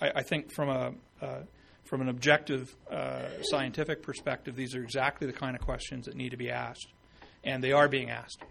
I, 0.00 0.10
I, 0.16 0.22
think 0.22 0.52
from 0.52 0.68
a 0.68 0.92
uh, 1.20 1.40
from 1.84 2.00
an 2.00 2.08
objective 2.08 2.74
uh, 2.90 3.42
scientific 3.42 4.02
perspective, 4.02 4.56
these 4.56 4.74
are 4.74 4.82
exactly 4.82 5.26
the 5.26 5.32
kind 5.32 5.56
of 5.56 5.62
questions 5.62 6.06
that 6.06 6.14
need 6.14 6.30
to 6.30 6.36
be 6.36 6.50
asked, 6.50 6.88
and 7.44 7.62
they 7.62 7.72
are 7.72 7.88
being 7.88 8.10
asked. 8.10 8.42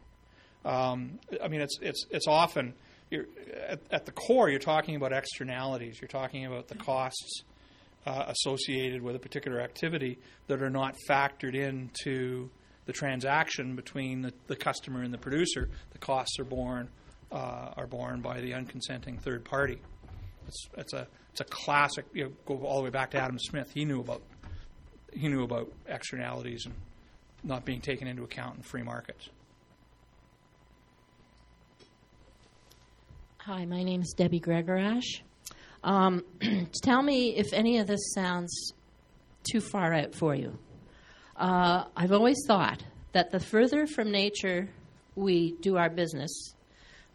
Um, 0.66 1.20
I 1.44 1.48
mean, 1.48 1.62
it's 1.62 1.80
it's 1.82 2.06
it's 2.12 2.28
often 2.28 2.74
at, 3.12 3.80
at, 3.92 4.06
the 4.06 4.12
core 4.12 4.50
you're 4.50 4.60
talking 4.60 4.96
about 4.96 5.12
externalities. 5.12 6.00
You're 6.00 6.08
talking 6.08 6.46
about 6.46 6.68
the 6.68 6.76
costs 6.76 7.44
uh, 8.06 8.26
associated 8.28 9.02
with 9.02 9.16
a 9.16 9.20
particular 9.20 9.60
activity 9.62 10.18
that 10.48 10.62
are 10.62 10.70
not 10.70 10.96
factored 11.10 11.56
into 11.56 12.50
the 12.86 12.94
transaction 12.94 13.76
between 13.76 14.22
the, 14.22 14.34
the 14.48 14.56
customer 14.56 15.04
and 15.04 15.14
the 15.14 15.18
producer. 15.18 15.70
The 15.92 16.00
costs 16.00 16.40
are 16.40 16.46
borne 16.46 16.90
uh, 17.32 17.74
are 17.78 17.88
borne 17.88 18.22
by 18.22 18.42
the 18.42 18.52
unconsenting 18.52 19.20
third 19.22 19.46
party. 19.46 19.80
It's, 20.48 20.68
it's 20.78 20.94
a 20.94 21.08
it's 21.32 21.42
a 21.42 21.46
classic. 21.46 22.06
You 22.14 22.26
know, 22.26 22.32
go 22.46 22.66
all 22.66 22.78
the 22.78 22.84
way 22.84 22.90
back 22.90 23.12
to 23.12 23.18
Adam 23.18 23.40
Smith. 23.40 23.72
He 23.74 23.86
knew 23.86 24.02
about 24.02 24.22
he 25.14 25.28
knew 25.28 25.44
about 25.44 25.72
externalities 25.88 26.66
and 26.66 26.76
not 27.44 27.66
being 27.66 27.82
taken 27.82 28.08
into 28.08 28.24
account 28.24 28.58
in 28.58 28.64
free 28.64 28.84
markets. 28.84 29.30
Hi, 33.38 33.66
my 33.66 33.84
name 33.84 34.02
is 34.02 34.14
Debbie 34.16 34.40
Gregorash. 34.40 35.22
Um, 35.84 36.24
tell 36.84 37.02
me 37.02 37.36
if 37.36 37.54
any 37.54 37.80
of 37.80 37.88
this 37.88 38.14
sounds 38.14 38.74
too 39.50 39.62
far 39.62 39.94
out 39.94 40.14
for 40.14 40.36
you. 40.36 40.58
Uh, 41.36 41.86
I've 41.96 42.12
always 42.12 42.38
thought 42.46 42.84
that 43.14 43.32
the 43.32 43.40
further 43.40 43.88
from 43.88 44.12
nature 44.12 44.70
we 45.16 45.54
do 45.62 45.78
our 45.78 45.90
business, 45.90 46.54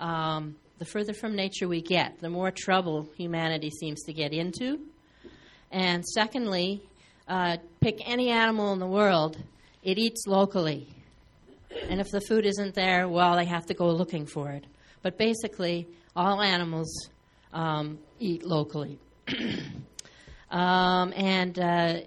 um, 0.00 0.56
the 0.78 0.84
further 0.84 1.14
from 1.14 1.36
nature 1.36 1.68
we 1.68 1.80
get, 1.80 2.18
the 2.20 2.28
more 2.28 2.50
trouble 2.50 3.08
humanity 3.16 3.70
seems 3.70 4.02
to 4.04 4.12
get 4.12 4.32
into. 4.32 4.80
And 5.70 6.04
secondly, 6.04 6.82
uh, 7.28 7.58
pick 7.80 8.00
any 8.08 8.30
animal 8.30 8.72
in 8.72 8.78
the 8.78 8.86
world, 8.86 9.36
it 9.82 9.98
eats 9.98 10.26
locally. 10.26 10.88
And 11.88 12.00
if 12.00 12.10
the 12.10 12.20
food 12.20 12.46
isn't 12.46 12.74
there, 12.74 13.08
well, 13.08 13.36
they 13.36 13.44
have 13.44 13.66
to 13.66 13.74
go 13.74 13.90
looking 13.90 14.26
for 14.26 14.50
it. 14.50 14.64
But 15.02 15.18
basically, 15.18 15.86
all 16.14 16.40
animals 16.40 17.08
um, 17.52 17.98
eat 18.18 18.44
locally. 18.44 18.98
um, 20.50 21.12
and 21.16 21.58
uh, 21.58 22.00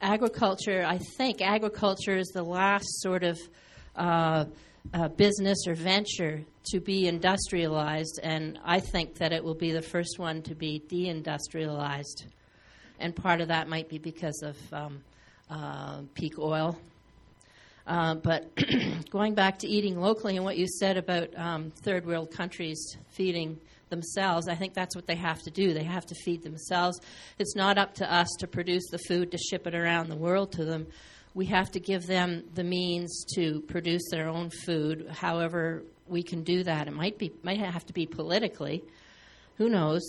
agriculture, 0.00 0.84
I 0.86 0.98
think 1.16 1.40
agriculture 1.40 2.16
is 2.16 2.28
the 2.28 2.42
last 2.42 2.86
sort 3.00 3.24
of 3.24 3.38
uh, 3.96 4.44
uh, 4.92 5.08
business 5.08 5.66
or 5.66 5.74
venture 5.74 6.44
to 6.70 6.80
be 6.80 7.06
industrialized, 7.06 8.20
and 8.22 8.58
I 8.64 8.80
think 8.80 9.16
that 9.16 9.32
it 9.32 9.42
will 9.42 9.54
be 9.54 9.72
the 9.72 9.82
first 9.82 10.18
one 10.18 10.42
to 10.42 10.54
be 10.54 10.82
deindustrialized. 10.88 12.24
And 12.98 13.14
part 13.14 13.40
of 13.40 13.48
that 13.48 13.68
might 13.68 13.88
be 13.88 13.98
because 13.98 14.42
of 14.42 14.56
um, 14.72 15.02
uh, 15.50 16.02
peak 16.14 16.38
oil. 16.38 16.78
Uh, 17.86 18.16
but 18.16 18.50
going 19.10 19.34
back 19.34 19.58
to 19.60 19.68
eating 19.68 20.00
locally 20.00 20.36
and 20.36 20.44
what 20.44 20.56
you 20.56 20.66
said 20.66 20.96
about 20.96 21.28
um, 21.38 21.70
third 21.82 22.04
world 22.04 22.32
countries 22.32 22.96
feeding 23.10 23.58
themselves, 23.88 24.48
I 24.48 24.54
think 24.54 24.74
that's 24.74 24.96
what 24.96 25.06
they 25.06 25.16
have 25.16 25.40
to 25.42 25.50
do. 25.50 25.72
They 25.72 25.84
have 25.84 26.06
to 26.06 26.14
feed 26.14 26.42
themselves. 26.42 27.00
It's 27.38 27.54
not 27.54 27.78
up 27.78 27.94
to 27.94 28.12
us 28.12 28.28
to 28.40 28.46
produce 28.46 28.88
the 28.90 28.98
food 28.98 29.30
to 29.32 29.38
ship 29.38 29.66
it 29.66 29.74
around 29.74 30.08
the 30.08 30.16
world 30.16 30.52
to 30.52 30.64
them. 30.64 30.86
We 31.34 31.46
have 31.46 31.70
to 31.72 31.80
give 31.80 32.06
them 32.06 32.44
the 32.54 32.64
means 32.64 33.24
to 33.34 33.60
produce 33.62 34.02
their 34.10 34.28
own 34.28 34.50
food. 34.50 35.08
However, 35.10 35.82
we 36.08 36.22
can 36.22 36.42
do 36.42 36.62
that. 36.62 36.88
It 36.88 36.94
might 36.94 37.18
be 37.18 37.32
might 37.42 37.60
have 37.60 37.84
to 37.86 37.92
be 37.92 38.06
politically. 38.06 38.82
Who 39.56 39.68
knows? 39.68 40.02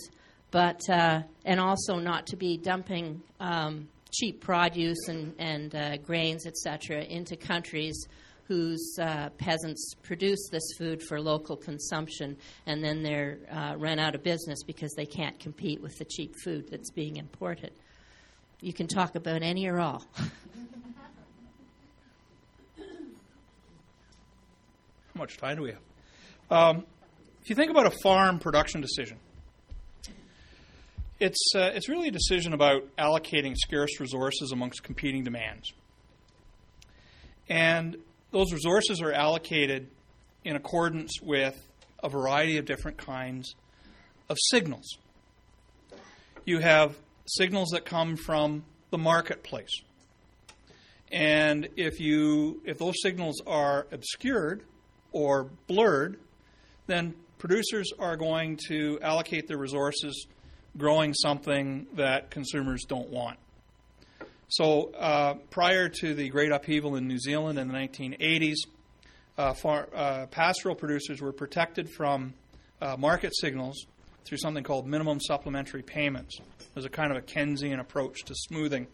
But 0.50 0.80
uh, 0.88 1.22
and 1.44 1.60
also 1.60 1.96
not 1.96 2.26
to 2.28 2.36
be 2.36 2.56
dumping 2.56 3.22
um, 3.40 3.88
cheap 4.10 4.40
produce 4.40 5.08
and 5.08 5.34
and 5.38 5.74
uh, 5.74 5.96
grains, 5.98 6.46
etc., 6.46 7.02
into 7.02 7.36
countries 7.36 8.06
whose 8.48 8.98
uh, 8.98 9.28
peasants 9.36 9.94
produce 10.02 10.48
this 10.50 10.64
food 10.78 11.02
for 11.02 11.20
local 11.20 11.54
consumption, 11.54 12.34
and 12.64 12.82
then 12.82 13.02
they're 13.02 13.38
uh, 13.52 13.74
run 13.76 13.98
out 13.98 14.14
of 14.14 14.22
business 14.22 14.62
because 14.62 14.94
they 14.94 15.04
can't 15.04 15.38
compete 15.38 15.82
with 15.82 15.98
the 15.98 16.06
cheap 16.06 16.34
food 16.42 16.66
that's 16.70 16.90
being 16.90 17.16
imported. 17.16 17.72
You 18.62 18.72
can 18.72 18.86
talk 18.86 19.14
about 19.14 19.42
any 19.42 19.68
or 19.68 19.78
all. 19.78 20.02
How 20.16 20.24
much 25.14 25.36
time 25.36 25.56
do 25.56 25.62
we 25.62 25.72
have? 25.72 25.82
Um, 26.50 26.86
if 27.42 27.50
you 27.50 27.54
think 27.54 27.70
about 27.70 27.86
a 27.86 27.90
farm 28.02 28.38
production 28.38 28.80
decision, 28.80 29.18
it's, 31.20 31.52
uh, 31.54 31.70
it's 31.74 31.88
really 31.88 32.08
a 32.08 32.12
decision 32.12 32.54
about 32.54 32.84
allocating 32.96 33.54
scarce 33.56 34.00
resources 34.00 34.52
amongst 34.52 34.82
competing 34.82 35.22
demands. 35.22 35.72
And 37.48 37.96
those 38.30 38.52
resources 38.52 39.00
are 39.00 39.12
allocated 39.12 39.88
in 40.44 40.56
accordance 40.56 41.20
with 41.22 41.56
a 42.02 42.08
variety 42.08 42.58
of 42.58 42.64
different 42.64 42.98
kinds 42.98 43.54
of 44.28 44.36
signals. 44.50 44.98
You 46.44 46.58
have 46.60 46.96
signals 47.26 47.70
that 47.70 47.84
come 47.84 48.16
from 48.16 48.64
the 48.90 48.98
marketplace. 48.98 49.82
And 51.10 51.68
if 51.76 52.00
you 52.00 52.60
if 52.64 52.78
those 52.78 52.94
signals 53.02 53.40
are 53.46 53.86
obscured 53.92 54.62
or 55.12 55.50
blurred, 55.66 56.18
then 56.86 57.14
producers 57.38 57.92
are 57.98 58.16
going 58.16 58.58
to 58.68 58.98
allocate 59.00 59.46
their 59.46 59.56
resources 59.58 60.26
growing 60.76 61.14
something 61.14 61.86
that 61.94 62.30
consumers 62.30 62.84
don't 62.84 63.08
want. 63.08 63.38
So, 64.48 64.90
uh, 64.92 65.34
prior 65.50 65.90
to 66.00 66.14
the 66.14 66.30
great 66.30 66.52
upheaval 66.52 66.96
in 66.96 67.06
New 67.06 67.18
Zealand 67.18 67.58
in 67.58 67.68
the 67.68 67.74
1980s, 67.74 68.56
uh, 69.36 69.52
far, 69.52 69.88
uh, 69.94 70.26
pastoral 70.26 70.74
producers 70.74 71.20
were 71.20 71.32
protected 71.32 71.90
from 71.90 72.32
uh, 72.80 72.96
market 72.98 73.36
signals 73.36 73.86
through 74.24 74.38
something 74.38 74.64
called 74.64 74.86
minimum 74.86 75.20
supplementary 75.20 75.82
payments. 75.82 76.38
There's 76.74 76.86
a 76.86 76.90
kind 76.90 77.10
of 77.10 77.18
a 77.18 77.20
Keynesian 77.20 77.78
approach 77.78 78.24
to 78.24 78.34
smoothing 78.34 78.86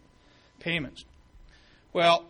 payments. 0.59 1.05
Well, 1.93 2.25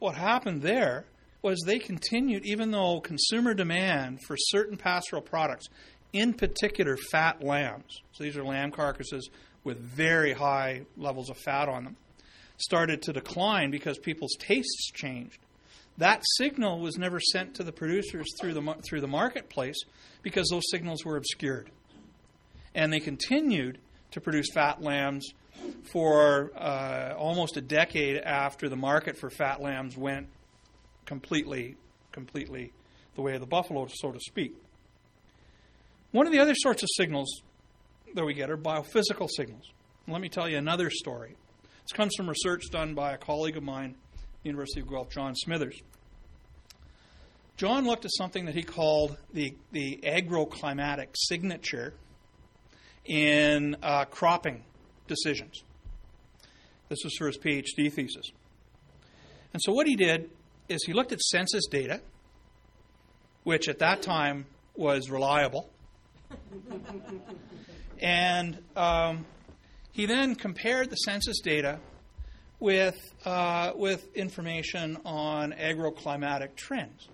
what 0.00 0.16
happened 0.16 0.62
there 0.62 1.04
was 1.42 1.60
they 1.64 1.78
continued, 1.78 2.44
even 2.44 2.72
though 2.72 3.00
consumer 3.00 3.54
demand 3.54 4.20
for 4.26 4.36
certain 4.36 4.76
pastoral 4.76 5.22
products, 5.22 5.66
in 6.12 6.32
particular 6.32 6.96
fat 6.96 7.42
lambs, 7.42 8.02
so 8.12 8.24
these 8.24 8.36
are 8.36 8.44
lamb 8.44 8.70
carcasses 8.72 9.28
with 9.62 9.78
very 9.78 10.32
high 10.32 10.82
levels 10.96 11.30
of 11.30 11.36
fat 11.38 11.68
on 11.68 11.84
them, 11.84 11.96
started 12.56 13.02
to 13.02 13.12
decline 13.12 13.70
because 13.70 13.98
people's 13.98 14.36
tastes 14.38 14.90
changed. 14.92 15.38
That 15.98 16.22
signal 16.38 16.80
was 16.80 16.98
never 16.98 17.20
sent 17.20 17.54
to 17.56 17.62
the 17.62 17.72
producers 17.72 18.26
through 18.40 18.54
the, 18.54 18.74
through 18.88 19.00
the 19.00 19.08
marketplace 19.08 19.76
because 20.22 20.48
those 20.50 20.64
signals 20.70 21.04
were 21.04 21.16
obscured. 21.16 21.70
And 22.74 22.92
they 22.92 23.00
continued 23.00 23.78
to 24.10 24.20
produce 24.20 24.48
fat 24.52 24.82
lambs 24.82 25.32
for 25.92 26.50
uh, 26.56 27.14
almost 27.16 27.56
a 27.56 27.60
decade 27.60 28.16
after 28.16 28.68
the 28.68 28.76
market 28.76 29.16
for 29.16 29.30
fat 29.30 29.60
lambs 29.60 29.96
went 29.96 30.28
completely, 31.06 31.76
completely 32.10 32.72
the 33.14 33.22
way 33.22 33.34
of 33.34 33.40
the 33.40 33.46
buffalo, 33.46 33.86
so 33.92 34.10
to 34.10 34.18
speak. 34.20 34.54
One 36.10 36.26
of 36.26 36.32
the 36.32 36.40
other 36.40 36.54
sorts 36.54 36.82
of 36.82 36.88
signals 36.96 37.42
that 38.14 38.24
we 38.24 38.34
get 38.34 38.50
are 38.50 38.56
biophysical 38.56 39.28
signals. 39.28 39.70
Let 40.08 40.20
me 40.20 40.28
tell 40.28 40.48
you 40.48 40.58
another 40.58 40.90
story. 40.90 41.36
This 41.84 41.92
comes 41.92 42.14
from 42.16 42.30
research 42.30 42.70
done 42.70 42.94
by 42.94 43.12
a 43.12 43.18
colleague 43.18 43.58
of 43.58 43.62
mine, 43.62 43.94
University 44.42 44.80
of 44.80 44.88
Guelph, 44.88 45.10
John 45.10 45.34
Smithers. 45.34 45.82
John 47.58 47.84
looked 47.84 48.06
at 48.06 48.10
something 48.14 48.46
that 48.46 48.54
he 48.54 48.62
called 48.62 49.18
the, 49.34 49.54
the 49.70 50.00
agroclimatic 50.02 51.08
signature 51.14 51.92
in 53.04 53.76
uh, 53.82 54.06
cropping 54.06 54.64
decisions. 55.06 55.62
This 56.88 56.98
was 57.04 57.14
for 57.18 57.26
his 57.26 57.36
PhD 57.36 57.92
thesis. 57.92 58.30
And 59.52 59.62
so, 59.62 59.72
what 59.72 59.86
he 59.86 59.94
did 59.94 60.30
is 60.70 60.84
he 60.84 60.94
looked 60.94 61.12
at 61.12 61.20
census 61.20 61.66
data, 61.66 62.00
which 63.42 63.68
at 63.68 63.78
that 63.80 64.00
time 64.00 64.46
was 64.74 65.10
reliable, 65.10 65.70
and 68.00 68.58
um, 68.74 69.26
he 69.94 70.06
then 70.06 70.34
compared 70.34 70.90
the 70.90 70.96
census 70.96 71.38
data 71.40 71.78
with, 72.58 72.98
uh, 73.24 73.70
with 73.76 74.12
information 74.16 74.98
on 75.04 75.52
agroclimatic 75.52 76.56
trends. 76.56 77.08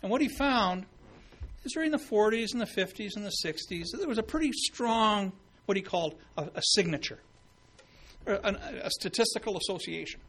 And 0.00 0.10
what 0.10 0.22
he 0.22 0.28
found 0.28 0.86
is 1.62 1.72
during 1.72 1.90
the 1.90 1.98
40s 1.98 2.52
and 2.52 2.60
the 2.62 2.66
50s 2.66 3.16
and 3.16 3.24
the 3.24 3.32
60s, 3.44 3.84
there 3.98 4.08
was 4.08 4.16
a 4.16 4.22
pretty 4.22 4.50
strong, 4.52 5.32
what 5.66 5.76
he 5.76 5.82
called 5.82 6.14
a, 6.38 6.44
a 6.54 6.62
signature, 6.62 7.18
a, 8.26 8.56
a 8.82 8.90
statistical 8.90 9.58
association. 9.58 10.20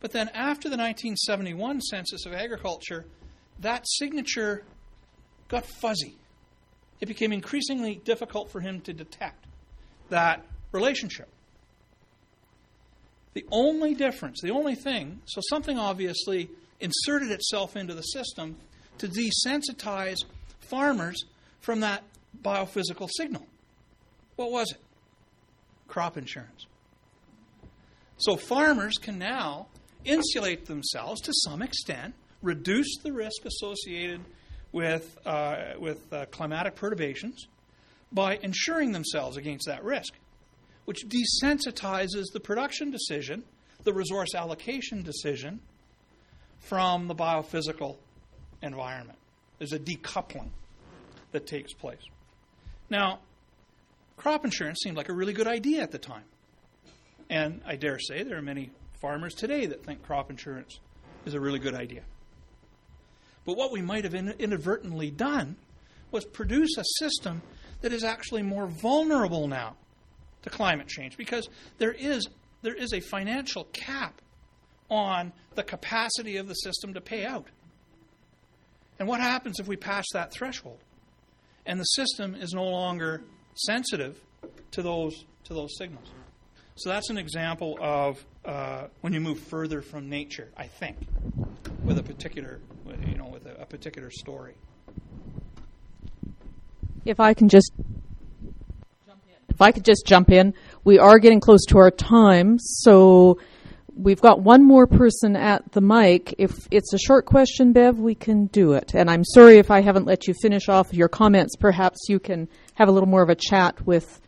But 0.00 0.10
then 0.10 0.28
after 0.30 0.68
the 0.68 0.76
1971 0.76 1.82
census 1.82 2.26
of 2.26 2.32
agriculture, 2.32 3.06
that 3.60 3.84
signature 3.86 4.64
got 5.46 5.64
fuzzy. 5.80 6.16
It 7.00 7.06
became 7.06 7.32
increasingly 7.32 7.94
difficult 8.04 8.50
for 8.50 8.60
him 8.60 8.80
to 8.80 8.92
detect 8.92 9.46
that 10.12 10.44
relationship. 10.70 11.28
The 13.34 13.44
only 13.50 13.94
difference, 13.94 14.40
the 14.42 14.50
only 14.50 14.74
thing, 14.74 15.20
so 15.26 15.40
something 15.48 15.78
obviously 15.78 16.50
inserted 16.80 17.30
itself 17.30 17.76
into 17.76 17.94
the 17.94 18.02
system 18.02 18.56
to 18.98 19.08
desensitize 19.08 20.18
farmers 20.60 21.24
from 21.60 21.80
that 21.80 22.04
biophysical 22.42 23.08
signal. 23.16 23.46
What 24.36 24.50
was 24.50 24.70
it? 24.72 24.78
crop 25.92 26.16
insurance. 26.16 26.64
So 28.16 28.36
farmers 28.36 28.94
can 28.96 29.18
now 29.18 29.66
insulate 30.06 30.64
themselves 30.64 31.20
to 31.20 31.32
some 31.44 31.60
extent, 31.60 32.14
reduce 32.40 32.96
the 33.02 33.12
risk 33.12 33.44
associated 33.44 34.22
with, 34.72 35.18
uh, 35.26 35.74
with 35.78 36.10
uh, 36.10 36.24
climatic 36.30 36.76
perturbations 36.76 37.46
by 38.12 38.38
insuring 38.42 38.92
themselves 38.92 39.36
against 39.36 39.66
that 39.66 39.82
risk, 39.84 40.14
which 40.84 41.06
desensitizes 41.06 42.26
the 42.32 42.40
production 42.40 42.90
decision, 42.90 43.44
the 43.84 43.92
resource 43.92 44.34
allocation 44.34 45.02
decision, 45.02 45.60
from 46.58 47.08
the 47.08 47.14
biophysical 47.14 47.96
environment. 48.62 49.18
There's 49.58 49.72
a 49.72 49.78
decoupling 49.78 50.50
that 51.32 51.46
takes 51.46 51.72
place. 51.72 52.02
Now, 52.90 53.20
crop 54.16 54.44
insurance 54.44 54.80
seemed 54.82 54.96
like 54.96 55.08
a 55.08 55.12
really 55.12 55.32
good 55.32 55.48
idea 55.48 55.82
at 55.82 55.90
the 55.90 55.98
time. 55.98 56.24
And 57.30 57.62
I 57.66 57.76
dare 57.76 57.98
say 57.98 58.22
there 58.22 58.36
are 58.36 58.42
many 58.42 58.70
farmers 59.00 59.34
today 59.34 59.66
that 59.66 59.84
think 59.84 60.02
crop 60.02 60.30
insurance 60.30 60.78
is 61.24 61.34
a 61.34 61.40
really 61.40 61.58
good 61.58 61.74
idea. 61.74 62.02
But 63.44 63.56
what 63.56 63.72
we 63.72 63.82
might 63.82 64.04
have 64.04 64.14
inadvertently 64.14 65.10
done 65.10 65.56
was 66.10 66.24
produce 66.24 66.76
a 66.76 66.84
system 66.98 67.42
that 67.82 67.92
is 67.92 68.04
actually 68.04 68.42
more 68.42 68.66
vulnerable 68.66 69.46
now 69.46 69.76
to 70.42 70.50
climate 70.50 70.88
change 70.88 71.16
because 71.16 71.48
there 71.78 71.92
is, 71.92 72.28
there 72.62 72.74
is 72.74 72.92
a 72.92 73.00
financial 73.00 73.64
cap 73.72 74.20
on 74.88 75.32
the 75.54 75.62
capacity 75.62 76.36
of 76.36 76.48
the 76.48 76.54
system 76.54 76.94
to 76.94 77.00
pay 77.00 77.24
out. 77.24 77.46
And 78.98 79.08
what 79.08 79.20
happens 79.20 79.58
if 79.58 79.66
we 79.66 79.76
pass 79.76 80.04
that 80.12 80.32
threshold? 80.32 80.78
And 81.66 81.78
the 81.78 81.84
system 81.84 82.34
is 82.34 82.52
no 82.52 82.64
longer 82.64 83.22
sensitive 83.54 84.20
to 84.72 84.82
those, 84.82 85.24
to 85.44 85.54
those 85.54 85.76
signals. 85.76 86.08
So 86.76 86.88
that's 86.88 87.10
an 87.10 87.18
example 87.18 87.78
of 87.80 88.24
uh, 88.44 88.88
when 89.00 89.12
you 89.12 89.20
move 89.20 89.38
further 89.38 89.82
from 89.82 90.08
nature, 90.08 90.50
I 90.56 90.66
think, 90.66 90.96
with 91.84 91.98
a 91.98 92.02
particular, 92.02 92.60
you 93.06 93.16
know, 93.16 93.26
with 93.26 93.46
a, 93.46 93.60
a 93.60 93.66
particular 93.66 94.10
story. 94.10 94.54
If 97.04 97.20
I 97.20 97.34
can 97.34 97.48
just 97.48 97.72
if 99.48 99.60
I 99.60 99.70
could 99.70 99.84
just 99.84 100.06
jump 100.06 100.30
in, 100.30 100.54
we 100.82 100.98
are 100.98 101.18
getting 101.18 101.38
close 101.38 101.64
to 101.66 101.78
our 101.78 101.90
time, 101.90 102.58
so 102.58 103.38
we've 103.94 104.20
got 104.20 104.40
one 104.40 104.66
more 104.66 104.86
person 104.86 105.36
at 105.36 105.72
the 105.72 105.80
mic. 105.80 106.34
If 106.38 106.52
it's 106.70 106.92
a 106.94 106.98
short 106.98 107.26
question, 107.26 107.72
Bev, 107.72 107.98
we 107.98 108.14
can 108.14 108.46
do 108.46 108.72
it. 108.72 108.94
And 108.94 109.10
I'm 109.10 109.24
sorry 109.24 109.58
if 109.58 109.70
I 109.70 109.82
haven't 109.82 110.06
let 110.06 110.26
you 110.26 110.34
finish 110.40 110.68
off 110.68 110.94
your 110.94 111.08
comments. 111.08 111.56
Perhaps 111.56 111.98
you 112.08 112.18
can 112.18 112.48
have 112.74 112.88
a 112.88 112.92
little 112.92 113.08
more 113.08 113.22
of 113.22 113.28
a 113.28 113.34
chat 113.34 113.86
with 113.86 114.20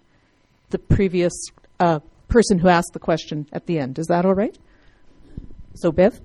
the 0.70 0.78
previous 0.78 1.32
uh, 1.80 2.00
person 2.28 2.58
who 2.58 2.68
asked 2.68 2.92
the 2.92 2.98
question 2.98 3.46
at 3.52 3.66
the 3.66 3.78
end. 3.78 3.98
Is 3.98 4.06
that 4.08 4.26
all 4.26 4.34
right? 4.34 4.56
So, 5.74 5.90
Bev? 5.90 6.20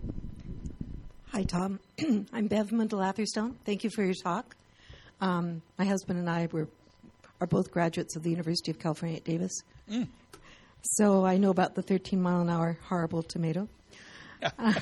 Hi, 1.32 1.44
Tom. 1.44 1.80
I'm 2.34 2.48
Bev 2.48 2.70
Muendel 2.70 3.06
Atherstone. 3.06 3.58
Thank 3.66 3.84
you 3.84 3.90
for 3.90 4.04
your 4.04 4.16
talk. 4.16 4.56
Um, 5.22 5.62
my 5.78 5.86
husband 5.86 6.20
and 6.20 6.30
I 6.30 6.48
were 6.52 6.68
are 7.42 7.48
both 7.48 7.72
graduates 7.72 8.16
of 8.16 8.24
the 8.24 8.30
University 8.30 8.72
of 8.72 8.80
California 8.80 9.18
at 9.18 9.24
Davis. 9.24 9.62
Mm. 9.90 10.08
So 10.82 11.26
I 11.26 11.38
know 11.38 11.50
about 11.50 11.76
the 11.76 11.82
13 11.82 12.22
mile 12.22 12.42
an 12.42 12.50
hour 12.50 12.78
horrible 12.88 13.24
tomato. 13.24 13.68
uh, 14.58 14.74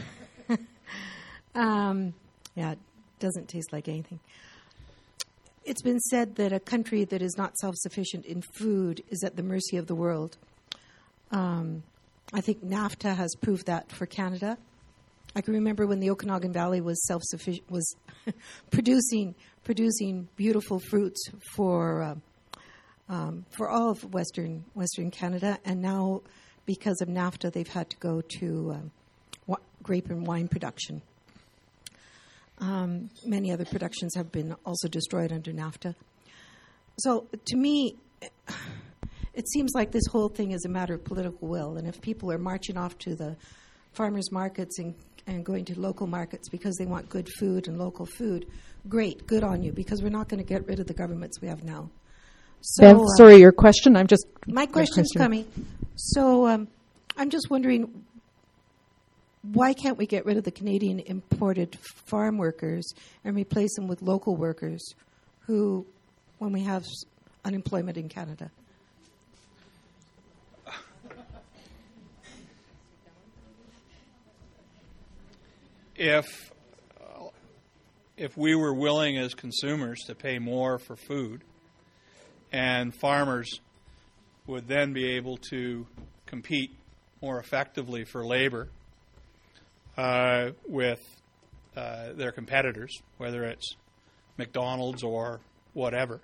um, 1.56 2.14
yeah, 2.56 2.72
it 2.72 2.80
doesn't 3.20 3.48
taste 3.48 3.72
like 3.72 3.88
anything. 3.88 4.20
It's 5.66 5.82
been 5.82 6.00
said 6.00 6.36
that 6.38 6.54
a 6.54 6.60
country 6.60 7.04
that 7.06 7.22
is 7.22 7.36
not 7.38 7.58
self 7.58 7.76
sufficient 7.76 8.26
in 8.26 8.42
food 8.42 9.04
is 9.10 9.24
at 9.24 9.36
the 9.36 9.44
mercy 9.44 9.78
of 9.78 9.88
the 9.88 9.96
world. 9.96 10.38
Um, 11.32 11.84
I 12.34 12.42
think 12.42 12.64
NAFTA 12.64 13.16
has 13.16 13.36
proved 13.42 13.66
that 13.68 13.92
for 13.92 14.06
Canada. 14.06 14.58
I 15.36 15.42
can 15.42 15.54
remember 15.54 15.86
when 15.86 16.00
the 16.00 16.10
Okanagan 16.10 16.54
Valley 16.54 16.82
was 16.82 17.06
self 17.06 17.22
sufficient, 17.24 17.70
was 17.70 17.96
producing 18.72 19.36
producing 19.64 20.28
beautiful 20.36 20.80
fruits 20.80 21.22
for 21.56 22.02
uh, 22.02 22.16
um, 23.10 23.46
for 23.50 23.70
all 23.70 23.92
of 23.92 24.14
Western 24.14 24.66
Western 24.74 25.12
Canada, 25.12 25.60
and 25.66 25.82
now 25.82 26.22
because 26.66 27.02
of 27.02 27.08
NAFTA, 27.08 27.52
they've 27.52 27.68
had 27.68 27.90
to 27.90 27.98
go 27.98 28.22
to 28.40 28.72
um, 28.76 28.92
wa- 29.48 29.58
grape 29.82 30.10
and 30.10 30.28
wine 30.28 30.48
production. 30.48 31.02
Um, 32.60 33.10
many 33.26 33.52
other 33.52 33.66
productions 33.66 34.14
have 34.16 34.32
been 34.32 34.56
also 34.66 34.88
destroyed 34.88 35.32
under 35.32 35.52
NAFTA. 35.52 35.96
So, 37.00 37.28
to 37.46 37.56
me, 37.56 37.96
it 39.34 39.48
seems 39.50 39.72
like 39.76 39.92
this 39.92 40.08
whole 40.08 40.30
thing 40.30 40.52
is 40.52 40.66
a 40.66 40.70
matter 40.70 40.96
of 40.96 41.04
political 41.04 41.48
will, 41.48 41.78
and 41.78 41.88
if 41.88 42.02
people 42.02 42.32
are 42.32 42.40
marching 42.40 42.78
off 42.78 42.98
to 43.00 43.16
the 43.16 43.38
farmers 43.94 44.32
markets 44.32 44.80
and, 44.80 44.96
and 45.28 45.46
going 45.46 45.66
to 45.66 45.80
local 45.80 46.08
markets 46.08 46.50
because 46.50 46.76
they 46.78 46.86
want 46.86 47.10
good 47.10 47.30
food 47.38 47.68
and 47.68 47.78
local 47.78 48.06
food, 48.06 48.48
great, 48.88 49.28
good 49.28 49.44
on 49.44 49.62
you, 49.62 49.72
because 49.72 50.02
we're 50.02 50.10
not 50.10 50.30
going 50.30 50.40
to 50.40 50.48
get 50.48 50.66
rid 50.68 50.80
of 50.80 50.88
the 50.88 50.94
governments 50.94 51.42
we 51.42 51.48
have 51.48 51.64
now. 51.64 51.90
So, 52.62 53.04
uh, 53.04 53.08
sorry, 53.18 53.38
your 53.38 53.52
question. 53.52 53.96
I'm 53.96 54.08
just 54.08 54.26
my 54.48 54.66
question's 54.66 55.12
question. 55.12 55.22
coming. 55.22 55.68
So 55.96 56.48
um, 56.48 56.68
I'm 57.16 57.30
just 57.30 57.50
wondering 57.50 58.06
why 59.54 59.74
can't 59.74 59.98
we 59.98 60.06
get 60.06 60.26
rid 60.26 60.38
of 60.38 60.44
the 60.44 60.52
Canadian 60.52 61.00
imported 61.00 61.78
farm 62.06 62.38
workers 62.38 62.94
and 63.24 63.36
replace 63.36 63.76
them 63.76 63.88
with 63.88 64.02
local 64.02 64.36
workers 64.36 64.94
who, 65.42 65.86
when 66.40 66.52
we 66.52 66.64
have 66.64 66.84
unemployment 67.46 67.98
in 67.98 68.10
Canada? 68.10 68.52
If 75.98 76.52
if 78.18 78.38
we 78.38 78.54
were 78.54 78.74
willing 78.74 79.18
as 79.18 79.34
consumers 79.34 80.00
to 80.06 80.14
pay 80.14 80.38
more 80.38 80.78
for 80.78 80.96
food, 80.96 81.44
and 82.52 82.94
farmers 82.94 83.60
would 84.46 84.68
then 84.68 84.94
be 84.94 85.16
able 85.16 85.38
to 85.50 85.88
compete 86.28 86.72
more 87.20 87.40
effectively 87.40 88.06
for 88.06 88.24
labor 88.24 88.70
uh, 89.98 90.52
with 90.68 91.02
uh, 91.76 92.14
their 92.14 92.32
competitors, 92.32 92.92
whether 93.18 93.44
it's 93.44 93.76
McDonald's 94.38 95.04
or 95.04 95.40
whatever, 95.74 96.22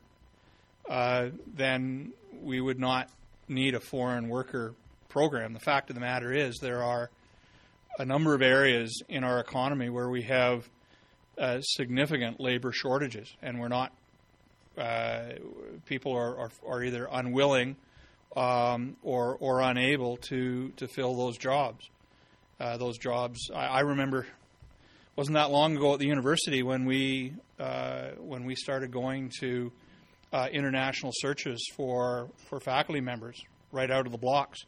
uh, 0.88 1.30
then 1.48 2.14
we 2.44 2.62
would 2.62 2.80
not 2.80 3.10
need 3.48 3.74
a 3.74 3.80
foreign 3.80 4.30
worker 4.30 4.76
program. 5.10 5.54
The 5.54 5.60
fact 5.60 5.90
of 5.90 5.96
the 5.96 6.02
matter 6.02 6.32
is, 6.32 6.60
there 6.60 6.84
are 6.84 7.10
a 8.00 8.06
number 8.06 8.34
of 8.34 8.42
areas 8.42 9.02
in 9.08 9.24
our 9.24 9.40
economy 9.40 9.90
where 9.90 10.10
we 10.10 10.24
have 10.24 10.68
uh, 11.38 11.62
significant 11.62 12.40
labor 12.40 12.72
shortages, 12.72 13.34
and 13.42 13.60
we're 13.60 13.68
not 13.68 13.94
uh, 14.78 15.34
people 15.86 16.14
are, 16.14 16.38
are, 16.38 16.52
are, 16.68 16.84
either 16.84 17.08
unwilling 17.12 17.76
um, 18.36 18.96
or, 19.04 19.38
or 19.40 19.62
unable 19.62 20.18
to, 20.18 20.70
to 20.78 20.88
fill 20.88 21.16
those 21.16 21.38
jobs. 21.38 21.90
Uh, 22.60 22.78
those 22.78 22.98
jobs, 22.98 23.52
I, 23.54 23.66
I, 23.66 23.80
remember, 23.82 24.26
wasn't 25.16 25.36
that 25.36 25.52
long 25.52 25.78
ago 25.78 25.94
at 25.94 26.00
the 26.00 26.08
university 26.08 26.64
when 26.64 26.86
we 26.86 27.34
uh, 27.60 28.10
when 28.18 28.46
we 28.46 28.56
started 28.56 28.92
going 28.92 29.32
to 29.40 29.72
uh, 30.32 30.48
international 30.52 31.12
searches 31.16 31.70
for 31.76 32.30
for 32.50 32.60
faculty 32.60 33.02
members 33.02 33.44
right 33.72 33.92
out 33.92 34.06
of 34.06 34.12
the 34.12 34.18
blocks 34.18 34.60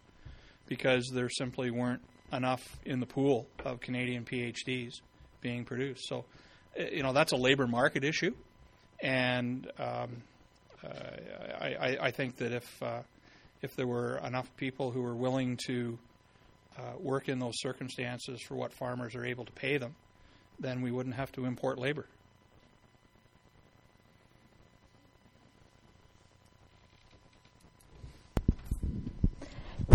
because 0.68 1.10
there 1.14 1.30
simply 1.30 1.72
weren't 1.72 2.02
enough 2.32 2.80
in 2.86 3.00
the 3.00 3.06
pool 3.06 3.48
of 3.64 3.80
Canadian 3.80 4.26
PhDs 4.26 5.02
being 5.42 5.66
produced. 5.66 6.08
So, 6.08 6.26
uh, 6.80 6.84
you 6.92 7.04
know, 7.04 7.14
that's 7.14 7.32
a 7.32 7.38
labor 7.38 7.68
market 7.68 8.04
issue 8.04 8.34
and 9.02 9.70
um, 9.78 10.24
uh, 10.84 10.90
I, 11.60 11.98
I, 12.02 12.12
think 12.12 12.38
that 12.38 12.52
if 12.52 12.84
uh, 12.84 13.02
if 13.62 13.76
there 13.76 13.88
were 13.88 14.18
enough 14.26 14.50
people 14.58 14.92
who 14.92 15.02
were 15.02 15.16
willing 15.16 15.58
to 15.68 15.98
uh, 16.78 16.82
work 17.00 17.30
in 17.30 17.40
those 17.40 17.60
circumstances 17.60 18.42
for 18.42 18.56
what 18.56 18.74
farmers 18.74 19.16
are 19.16 19.26
able 19.26 19.46
to 19.46 19.52
pay 19.52 19.78
them, 19.78 19.96
then 20.60 20.82
we 20.82 20.92
wouldn't 20.92 21.16
have 21.16 21.32
to 21.34 21.46
import 21.46 21.78
labor. 21.78 22.06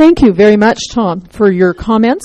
Thank 0.00 0.22
you 0.22 0.32
very 0.32 0.56
much, 0.56 0.78
Tom, 0.90 1.20
for 1.20 1.52
your 1.52 1.74
comments. 1.74 2.24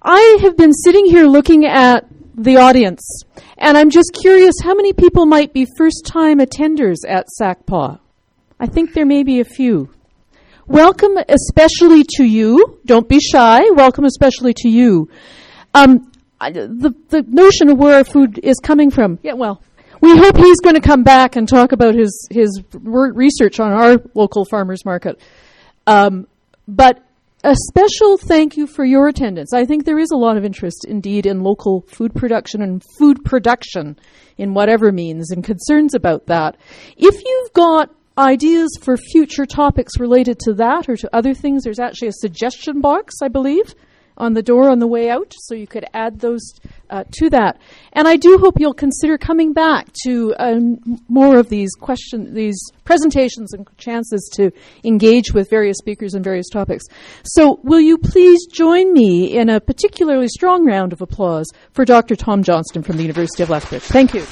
I 0.00 0.38
have 0.42 0.56
been 0.56 0.72
sitting 0.72 1.04
here 1.04 1.26
looking 1.26 1.66
at 1.66 2.06
the 2.36 2.58
audience. 2.58 3.24
And 3.56 3.76
I'm 3.76 3.90
just 3.90 4.16
curious 4.22 4.54
how 4.62 4.72
many 4.72 4.92
people 4.92 5.26
might 5.26 5.52
be 5.52 5.66
first 5.76 6.06
time 6.06 6.38
attenders 6.38 6.98
at 7.08 7.26
SACPA? 7.40 7.98
I 8.60 8.66
think 8.66 8.92
there 8.92 9.04
may 9.04 9.24
be 9.24 9.40
a 9.40 9.44
few. 9.44 9.92
Welcome 10.68 11.18
especially 11.28 12.04
to 12.18 12.22
you. 12.22 12.78
Don't 12.86 13.08
be 13.08 13.18
shy. 13.18 13.62
Welcome 13.70 14.04
especially 14.04 14.54
to 14.58 14.68
you. 14.68 15.08
Um, 15.74 16.12
the, 16.40 16.94
the 17.08 17.24
notion 17.26 17.68
of 17.68 17.78
where 17.78 17.96
our 17.96 18.04
food 18.04 18.38
is 18.44 18.60
coming 18.62 18.92
from. 18.92 19.18
Yeah, 19.24 19.32
well, 19.32 19.60
we 20.00 20.16
hope 20.16 20.36
he's 20.36 20.60
going 20.60 20.76
to 20.76 20.80
come 20.80 21.02
back 21.02 21.34
and 21.34 21.48
talk 21.48 21.72
about 21.72 21.96
his, 21.96 22.28
his 22.30 22.62
research 22.72 23.58
on 23.58 23.72
our 23.72 23.96
local 24.14 24.44
farmers 24.44 24.84
market. 24.84 25.20
Um, 25.84 26.28
but 26.68 27.02
a 27.44 27.54
special 27.68 28.18
thank 28.18 28.56
you 28.56 28.66
for 28.66 28.84
your 28.84 29.06
attendance. 29.08 29.52
I 29.52 29.64
think 29.64 29.84
there 29.84 29.98
is 29.98 30.10
a 30.10 30.16
lot 30.16 30.36
of 30.36 30.44
interest 30.44 30.84
indeed 30.88 31.24
in 31.24 31.42
local 31.42 31.82
food 31.82 32.14
production 32.14 32.62
and 32.62 32.82
food 32.98 33.24
production 33.24 33.96
in 34.36 34.54
whatever 34.54 34.90
means 34.90 35.30
and 35.30 35.44
concerns 35.44 35.94
about 35.94 36.26
that. 36.26 36.56
If 36.96 37.14
you've 37.24 37.52
got 37.52 37.94
ideas 38.16 38.70
for 38.80 38.96
future 38.96 39.46
topics 39.46 40.00
related 40.00 40.40
to 40.40 40.54
that 40.54 40.88
or 40.88 40.96
to 40.96 41.16
other 41.16 41.32
things, 41.32 41.62
there's 41.62 41.78
actually 41.78 42.08
a 42.08 42.12
suggestion 42.12 42.80
box, 42.80 43.14
I 43.22 43.28
believe, 43.28 43.74
on 44.18 44.34
the 44.34 44.42
door 44.42 44.68
on 44.68 44.78
the 44.78 44.86
way 44.86 45.08
out, 45.08 45.32
so 45.38 45.54
you 45.54 45.66
could 45.66 45.86
add 45.94 46.20
those 46.20 46.52
uh, 46.90 47.04
to 47.12 47.30
that. 47.30 47.58
And 47.92 48.06
I 48.06 48.16
do 48.16 48.38
hope 48.38 48.60
you'll 48.60 48.74
consider 48.74 49.16
coming 49.16 49.52
back 49.52 49.88
to 50.04 50.34
um, 50.38 50.78
more 51.08 51.38
of 51.38 51.48
these 51.48 51.70
question, 51.74 52.34
these 52.34 52.60
presentations 52.84 53.52
and 53.54 53.66
chances 53.78 54.28
to 54.34 54.50
engage 54.84 55.32
with 55.32 55.48
various 55.50 55.78
speakers 55.78 56.14
and 56.14 56.24
various 56.24 56.48
topics. 56.48 56.84
So, 57.24 57.60
will 57.62 57.80
you 57.80 57.98
please 57.98 58.46
join 58.46 58.92
me 58.92 59.36
in 59.36 59.48
a 59.48 59.60
particularly 59.60 60.28
strong 60.28 60.64
round 60.66 60.92
of 60.92 61.00
applause 61.00 61.50
for 61.72 61.84
Dr. 61.84 62.16
Tom 62.16 62.42
Johnston 62.42 62.82
from 62.82 62.96
the 62.96 63.02
University 63.02 63.42
of 63.42 63.50
Lethbridge? 63.50 63.82
Thank 63.82 64.14
you. 64.14 64.24